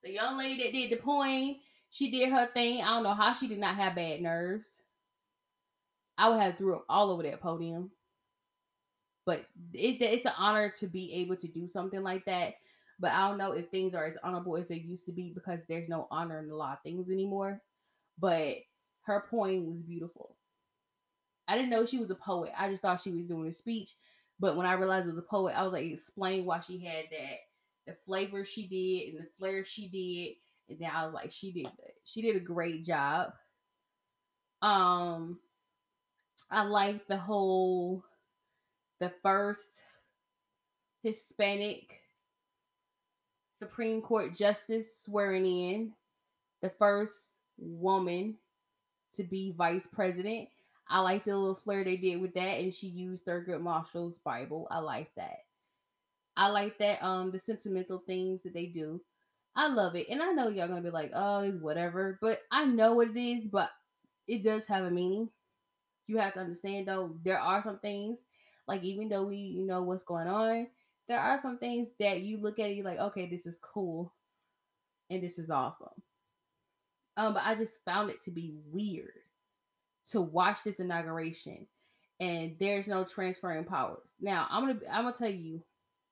The 0.03 0.11
young 0.11 0.37
lady 0.37 0.61
that 0.65 0.73
did 0.73 0.91
the 0.91 0.97
poem, 0.97 1.57
she 1.91 2.11
did 2.11 2.31
her 2.31 2.49
thing. 2.53 2.83
I 2.83 2.87
don't 2.87 3.05
know 3.05 3.15
how 3.15 3.33
she 3.33 3.47
did 3.47 3.61
not 3.61 3.77
have 3.77 3.95
bad 3.95 4.21
nerves. 4.21 4.82
I 6.23 6.29
would 6.29 6.41
have 6.41 6.57
threw 6.57 6.77
up 6.77 6.85
all 6.89 7.11
over 7.11 7.25
that 7.25 7.41
podium. 7.41 7.91
But 9.27 9.45
it, 9.75 10.01
it's 10.01 10.25
an 10.25 10.33
honor 10.39 10.71
to 10.79 10.87
be 10.87 11.13
able 11.15 11.35
to 11.35 11.49
do 11.49 11.67
something 11.67 12.01
like 12.01 12.25
that. 12.27 12.55
But 13.01 13.11
I 13.11 13.27
don't 13.27 13.39
know 13.39 13.51
if 13.51 13.71
things 13.71 13.93
are 13.93 14.05
as 14.05 14.17
honorable 14.23 14.57
as 14.57 14.69
they 14.69 14.77
used 14.77 15.05
to 15.07 15.13
be 15.13 15.33
because 15.35 15.65
there's 15.65 15.89
no 15.89 16.07
honor 16.13 16.39
in 16.39 16.49
a 16.49 16.55
lot 16.55 16.75
of 16.75 16.83
things 16.85 17.11
anymore. 17.11 17.61
But 18.21 18.59
her 19.01 19.27
poem 19.29 19.69
was 19.69 19.83
beautiful. 19.83 20.37
I 21.49 21.57
didn't 21.57 21.71
know 21.71 21.85
she 21.85 21.99
was 21.99 22.13
a 22.13 22.17
poet. 22.17 22.53
I 22.57 22.69
just 22.69 22.83
thought 22.83 23.01
she 23.01 23.11
was 23.11 23.27
doing 23.27 23.49
a 23.49 23.53
speech. 23.53 23.97
But 24.39 24.57
when 24.57 24.67
I 24.67 24.75
realized 24.75 25.07
it 25.07 25.11
was 25.11 25.19
a 25.19 25.23
poet, 25.23 25.59
I 25.59 25.65
was 25.65 25.73
like, 25.73 25.87
explain 25.87 26.45
why 26.45 26.61
she 26.61 26.79
had 26.79 27.07
that, 27.11 27.39
the 27.89 27.97
flavor 28.07 28.45
she 28.45 28.69
did 28.69 29.09
and 29.09 29.25
the 29.25 29.29
flair 29.41 29.65
she 29.65 29.89
did. 29.89 30.37
And 30.73 30.79
then 30.79 30.91
I 30.95 31.05
was 31.05 31.15
like, 31.15 31.33
she 31.33 31.51
did 31.51 31.65
good. 31.65 31.93
She 32.05 32.23
did 32.23 32.37
a 32.37 32.41
great 32.41 32.85
job. 32.85 33.33
Um, 34.63 35.41
I 36.53 36.65
like 36.65 37.07
the 37.09 37.17
whole 37.17 38.05
the 39.01 39.11
first 39.23 39.83
Hispanic 41.03 42.01
Supreme 43.55 44.03
Court 44.03 44.37
justice 44.37 44.87
swearing 45.03 45.47
in, 45.47 45.93
the 46.61 46.69
first 46.69 47.15
woman 47.57 48.37
to 49.15 49.25
be 49.25 49.55
vice 49.57 49.87
president. 49.87 50.49
I 50.91 51.01
like 51.01 51.25
the 51.25 51.35
little 51.35 51.55
flair 51.55 51.85
they 51.85 51.97
did 51.97 52.21
with 52.21 52.35
that, 52.35 52.61
and 52.61 52.73
she 52.73 52.87
used 52.87 53.25
Thurgood 53.25 53.63
Marshall's 53.63 54.19
Bible. 54.19 54.69
I 54.71 54.81
like 54.81 55.11
that. 55.17 55.39
I 56.37 56.49
like 56.49 56.79
that 56.79 57.03
um 57.03 57.31
the 57.31 57.39
sentimental 57.39 58.03
things 58.07 58.43
that 58.43 58.53
they 58.53 58.67
do. 58.67 59.01
I 59.57 59.69
love 59.69 59.97
it. 59.97 60.09
And 60.11 60.23
I 60.23 60.33
know 60.33 60.49
y'all 60.49 60.69
gonna 60.69 60.83
be 60.83 60.91
like, 60.91 61.13
oh, 61.15 61.41
it's 61.41 61.59
whatever. 61.59 62.19
But 62.21 62.41
I 62.51 62.67
know 62.67 62.93
what 62.93 63.09
it 63.09 63.17
is, 63.17 63.47
but 63.47 63.71
it 64.27 64.43
does 64.43 64.67
have 64.67 64.85
a 64.85 64.91
meaning 64.91 65.31
you 66.13 66.19
have 66.19 66.35
to 66.35 66.41
understand 66.41 66.87
though, 66.87 67.17
there 67.25 67.41
are 67.41 67.63
some 67.63 67.79
things 67.79 68.21
like 68.69 68.85
even 68.85 69.09
though 69.09 69.27
we 69.27 69.37
you 69.37 69.67
know 69.67 69.83
what's 69.83 70.05
going 70.05 70.29
on, 70.29 70.69
there 71.09 71.19
are 71.19 71.39
some 71.39 71.59
things 71.59 71.89
that 71.99 72.21
you 72.21 72.39
look 72.39 72.59
at 72.59 72.71
it, 72.71 72.77
you're 72.77 72.85
like, 72.85 73.01
okay, 73.01 73.27
this 73.27 73.47
is 73.47 73.59
cool 73.59 74.13
and 75.11 75.23
this 75.23 75.39
is 75.39 75.51
awesome. 75.51 75.89
Um, 77.17 77.35
but 77.35 77.43
I 77.45 77.55
just 77.55 77.85
found 77.85 78.11
it 78.11 78.23
to 78.23 78.31
be 78.31 78.55
weird 78.71 79.13
to 80.11 80.21
watch 80.21 80.63
this 80.63 80.81
inauguration 80.81 81.67
and 82.21 82.55
there's 82.61 82.89
no 82.89 83.05
transferring 83.05 83.65
powers. 83.65 84.13
Now 84.21 84.47
I'm 84.51 84.67
gonna 84.67 84.81
I'm 84.91 85.05
gonna 85.05 85.17
tell 85.17 85.31
you 85.31 85.63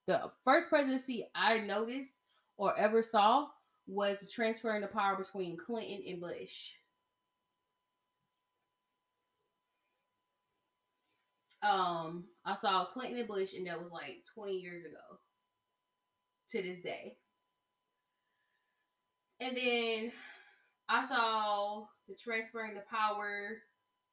the 0.06 0.30
first 0.44 0.68
presidency 0.68 1.28
I 1.34 1.58
noticed 1.58 2.10
or 2.56 2.76
ever 2.78 3.02
saw 3.02 3.46
was 3.86 4.30
transferring 4.32 4.80
the 4.80 4.86
power 4.86 5.16
between 5.16 5.56
Clinton 5.56 6.02
and 6.08 6.20
Bush. 6.20 6.72
Um, 11.62 12.24
I 12.44 12.54
saw 12.54 12.86
Clinton 12.86 13.18
and 13.18 13.28
Bush, 13.28 13.52
and 13.54 13.66
that 13.66 13.80
was 13.80 13.90
like 13.92 14.24
20 14.34 14.54
years 14.54 14.84
ago 14.84 15.18
to 16.50 16.62
this 16.62 16.80
day. 16.80 17.16
And 19.40 19.56
then 19.56 20.12
I 20.88 21.06
saw 21.06 21.84
the 22.08 22.14
transferring 22.14 22.74
the 22.74 22.82
power 22.90 23.58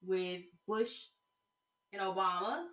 with 0.01 0.41
Bush 0.67 1.05
and 1.93 2.01
Obama. 2.01 2.65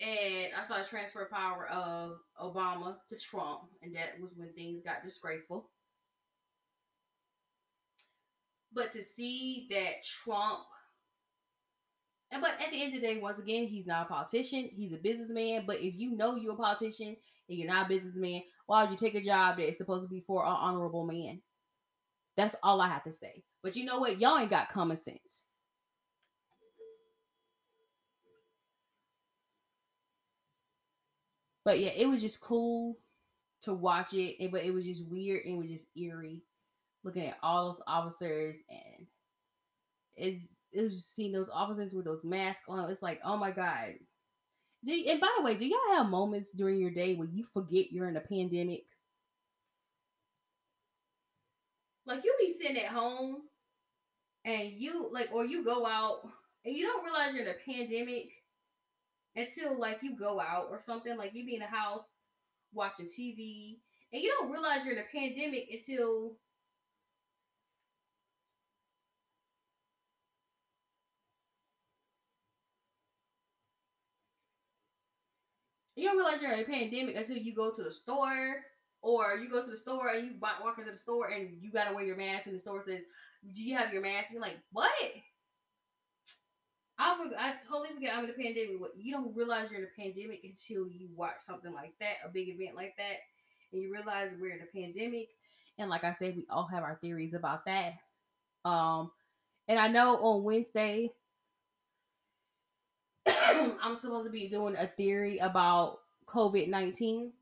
And 0.00 0.52
I 0.56 0.62
saw 0.62 0.80
transfer 0.82 1.22
of 1.22 1.30
power 1.30 1.66
of 1.68 2.18
Obama 2.40 2.96
to 3.08 3.16
Trump, 3.16 3.62
and 3.82 3.94
that 3.96 4.20
was 4.20 4.32
when 4.36 4.52
things 4.52 4.80
got 4.84 5.02
disgraceful. 5.02 5.70
But 8.72 8.92
to 8.92 9.02
see 9.02 9.66
that 9.70 10.04
Trump 10.06 10.60
but 12.30 12.50
at 12.60 12.70
the 12.70 12.82
end 12.82 12.94
of 12.94 13.00
the 13.00 13.06
day, 13.06 13.18
once 13.18 13.38
again, 13.38 13.66
he's 13.66 13.86
not 13.86 14.06
a 14.06 14.08
politician. 14.08 14.68
He's 14.74 14.92
a 14.92 14.98
businessman. 14.98 15.64
But 15.66 15.80
if 15.80 15.94
you 15.96 16.10
know 16.10 16.36
you're 16.36 16.54
a 16.54 16.56
politician 16.56 17.16
and 17.48 17.58
you're 17.58 17.68
not 17.68 17.86
a 17.86 17.88
businessman, 17.88 18.42
why 18.66 18.82
would 18.82 18.90
you 18.90 18.96
take 18.98 19.14
a 19.14 19.24
job 19.24 19.56
that 19.56 19.68
is 19.68 19.78
supposed 19.78 20.04
to 20.04 20.10
be 20.10 20.20
for 20.20 20.44
an 20.44 20.52
honorable 20.52 21.06
man? 21.06 21.40
That's 22.36 22.54
all 22.62 22.80
I 22.80 22.88
have 22.88 23.02
to 23.04 23.12
say. 23.12 23.42
But 23.62 23.76
you 23.76 23.84
know 23.84 23.98
what? 23.98 24.20
Y'all 24.20 24.38
ain't 24.38 24.50
got 24.50 24.68
common 24.68 24.96
sense. 24.96 25.18
But 31.64 31.80
yeah, 31.80 31.90
it 31.96 32.08
was 32.08 32.20
just 32.20 32.40
cool 32.40 32.98
to 33.62 33.74
watch 33.74 34.12
it. 34.12 34.50
But 34.50 34.64
it 34.64 34.72
was 34.72 34.84
just 34.84 35.04
weird 35.06 35.44
and 35.44 35.54
it 35.54 35.58
was 35.58 35.70
just 35.70 35.86
eerie 35.96 36.42
looking 37.04 37.26
at 37.26 37.38
all 37.42 37.66
those 37.66 37.80
officers 37.86 38.56
and 38.68 39.06
it's 40.16 40.48
it 40.72 40.82
was 40.82 40.94
just 40.94 41.14
seeing 41.14 41.32
those 41.32 41.48
officers 41.48 41.94
with 41.94 42.04
those 42.04 42.24
masks 42.24 42.64
on. 42.68 42.90
It's 42.90 43.02
like, 43.02 43.20
oh 43.24 43.36
my 43.36 43.50
god. 43.50 43.94
Do, 44.84 44.92
and 45.08 45.20
by 45.20 45.28
the 45.36 45.44
way, 45.44 45.54
do 45.54 45.66
y'all 45.66 45.96
have 45.96 46.06
moments 46.06 46.50
during 46.50 46.80
your 46.80 46.90
day 46.90 47.14
where 47.14 47.28
you 47.32 47.44
forget 47.44 47.90
you're 47.90 48.08
in 48.08 48.16
a 48.16 48.20
pandemic? 48.20 48.84
Like 52.06 52.24
you 52.24 52.34
be 52.40 52.52
sitting 52.52 52.78
at 52.78 52.92
home 52.92 53.42
and 54.44 54.70
you 54.72 55.10
like 55.12 55.28
or 55.32 55.44
you 55.44 55.64
go 55.64 55.84
out 55.84 56.20
and 56.64 56.74
you 56.74 56.86
don't 56.86 57.04
realize 57.04 57.34
you're 57.34 57.44
in 57.44 57.50
a 57.50 57.70
pandemic 57.70 58.30
until 59.36 59.78
like 59.78 59.98
you 60.02 60.16
go 60.16 60.40
out 60.40 60.68
or 60.70 60.78
something. 60.78 61.16
Like 61.16 61.34
you 61.34 61.44
be 61.44 61.56
in 61.56 61.62
a 61.62 61.66
house 61.66 62.04
watching 62.72 63.06
TV 63.06 63.76
and 64.12 64.22
you 64.22 64.32
don't 64.38 64.50
realize 64.50 64.84
you're 64.84 64.96
in 64.96 65.04
a 65.04 65.12
pandemic 65.12 65.68
until 65.70 66.36
you 75.98 76.08
don't 76.08 76.16
realize 76.16 76.40
you're 76.40 76.52
in 76.52 76.60
a 76.60 76.64
pandemic 76.64 77.16
until 77.16 77.36
you 77.36 77.54
go 77.54 77.72
to 77.72 77.82
the 77.82 77.90
store 77.90 78.62
or 79.02 79.36
you 79.36 79.48
go 79.50 79.64
to 79.64 79.70
the 79.70 79.76
store 79.76 80.08
and 80.08 80.26
you 80.26 80.32
walk 80.40 80.78
into 80.78 80.92
the 80.92 80.98
store 80.98 81.28
and 81.28 81.50
you 81.60 81.72
gotta 81.72 81.94
wear 81.94 82.04
your 82.04 82.16
mask 82.16 82.46
and 82.46 82.54
the 82.54 82.60
store 82.60 82.82
says, 82.84 83.02
"Do 83.52 83.62
you 83.62 83.76
have 83.76 83.92
your 83.92 84.02
mask?" 84.02 84.30
And 84.30 84.34
you're 84.34 84.42
like, 84.42 84.58
"What?" 84.72 84.92
I 86.98 87.16
forget. 87.16 87.38
I 87.38 87.54
totally 87.64 87.94
forget 87.94 88.16
I'm 88.16 88.24
in 88.24 88.30
a 88.30 88.34
pandemic. 88.34 88.80
What 88.80 88.92
You 88.96 89.12
don't 89.12 89.36
realize 89.36 89.70
you're 89.70 89.80
in 89.80 89.86
a 89.86 90.00
pandemic 90.00 90.40
until 90.44 90.88
you 90.88 91.08
watch 91.14 91.38
something 91.38 91.72
like 91.72 91.94
that, 92.00 92.16
a 92.24 92.28
big 92.28 92.48
event 92.48 92.74
like 92.74 92.96
that, 92.96 93.18
and 93.72 93.80
you 93.80 93.92
realize 93.92 94.32
we're 94.40 94.54
in 94.54 94.62
a 94.62 94.76
pandemic. 94.76 95.28
And 95.78 95.88
like 95.88 96.02
I 96.02 96.12
said, 96.12 96.36
we 96.36 96.46
all 96.50 96.66
have 96.66 96.82
our 96.82 96.98
theories 97.00 97.34
about 97.34 97.64
that. 97.66 97.94
Um, 98.64 99.12
and 99.68 99.78
I 99.78 99.86
know 99.86 100.16
on 100.16 100.42
Wednesday 100.42 101.12
I'm 103.82 103.96
supposed 103.96 104.26
to 104.26 104.32
be 104.32 104.48
doing 104.48 104.76
a 104.76 104.86
theory 104.86 105.38
about 105.38 106.00
COVID 106.26 106.68
19. 106.68 107.32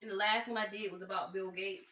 And 0.00 0.10
the 0.10 0.14
last 0.16 0.48
one 0.48 0.56
I 0.56 0.68
did 0.68 0.92
was 0.92 1.02
about 1.02 1.32
Bill 1.32 1.50
Gates. 1.50 1.90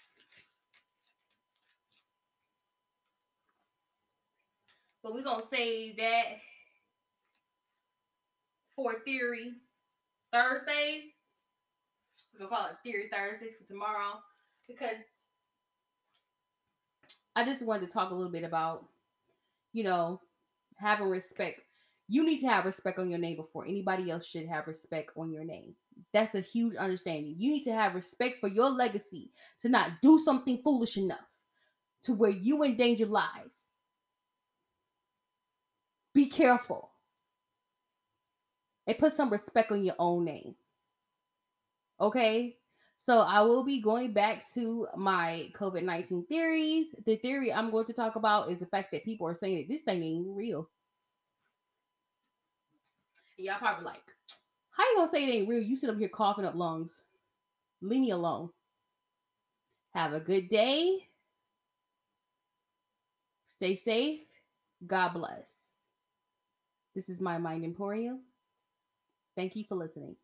But 5.02 5.14
we're 5.14 5.22
going 5.22 5.40
to 5.40 5.46
save 5.46 5.96
that 5.98 6.24
for 8.74 8.94
theory 9.04 9.52
Thursdays. 10.32 11.04
We're 12.32 12.40
going 12.40 12.50
to 12.50 12.56
call 12.56 12.66
it 12.66 12.76
Theory 12.82 13.08
Thursdays 13.12 13.54
for 13.58 13.66
tomorrow 13.66 14.20
because 14.66 14.98
I 17.34 17.44
just 17.44 17.64
wanted 17.64 17.86
to 17.86 17.92
talk 17.92 18.10
a 18.10 18.14
little 18.14 18.32
bit 18.32 18.44
about 18.44 18.86
you 19.76 19.84
know, 19.84 20.22
having 20.76 21.10
respect. 21.10 21.60
You 22.08 22.24
need 22.24 22.38
to 22.38 22.48
have 22.48 22.64
respect 22.64 22.98
on 22.98 23.10
your 23.10 23.18
name 23.18 23.36
before 23.36 23.66
anybody 23.66 24.10
else 24.10 24.26
should 24.26 24.46
have 24.46 24.66
respect 24.66 25.10
on 25.18 25.30
your 25.30 25.44
name. 25.44 25.74
That's 26.14 26.34
a 26.34 26.40
huge 26.40 26.76
understanding. 26.76 27.34
You 27.36 27.50
need 27.50 27.64
to 27.64 27.74
have 27.74 27.94
respect 27.94 28.36
for 28.40 28.48
your 28.48 28.70
legacy 28.70 29.32
to 29.60 29.68
not 29.68 29.90
do 30.00 30.16
something 30.16 30.62
foolish 30.64 30.96
enough 30.96 31.18
to 32.04 32.14
where 32.14 32.30
you 32.30 32.62
endanger 32.62 33.04
lives. 33.04 33.64
Be 36.14 36.26
careful 36.26 36.90
and 38.86 38.96
put 38.96 39.12
some 39.12 39.28
respect 39.28 39.72
on 39.72 39.84
your 39.84 39.96
own 39.98 40.24
name. 40.24 40.54
Okay? 42.00 42.56
So 42.98 43.20
I 43.20 43.40
will 43.42 43.62
be 43.62 43.80
going 43.80 44.12
back 44.12 44.44
to 44.54 44.88
my 44.96 45.50
COVID 45.54 45.82
19 45.82 46.26
theories. 46.26 46.86
The 47.04 47.16
theory 47.16 47.52
I'm 47.52 47.70
going 47.70 47.86
to 47.86 47.92
talk 47.92 48.16
about 48.16 48.50
is 48.50 48.58
the 48.58 48.66
fact 48.66 48.90
that 48.92 49.04
people 49.04 49.26
are 49.26 49.34
saying 49.34 49.58
that 49.58 49.68
this 49.68 49.82
thing 49.82 50.02
ain't 50.02 50.26
real. 50.28 50.68
Y'all 53.38 53.58
probably 53.58 53.84
like, 53.84 54.02
how 54.70 54.84
you 54.84 54.96
gonna 54.96 55.08
say 55.08 55.24
it 55.24 55.30
ain't 55.30 55.48
real? 55.48 55.62
You 55.62 55.76
sit 55.76 55.90
up 55.90 55.98
here 55.98 56.08
coughing 56.08 56.46
up 56.46 56.54
lungs. 56.54 57.02
Leave 57.82 58.00
me 58.00 58.10
alone. 58.10 58.50
Have 59.94 60.12
a 60.12 60.20
good 60.20 60.48
day. 60.48 61.06
Stay 63.46 63.76
safe. 63.76 64.20
God 64.86 65.10
bless. 65.10 65.56
This 66.94 67.08
is 67.08 67.20
my 67.20 67.38
Mind 67.38 67.64
Emporium. 67.64 68.20
Thank 69.36 69.54
you 69.56 69.64
for 69.68 69.74
listening. 69.74 70.16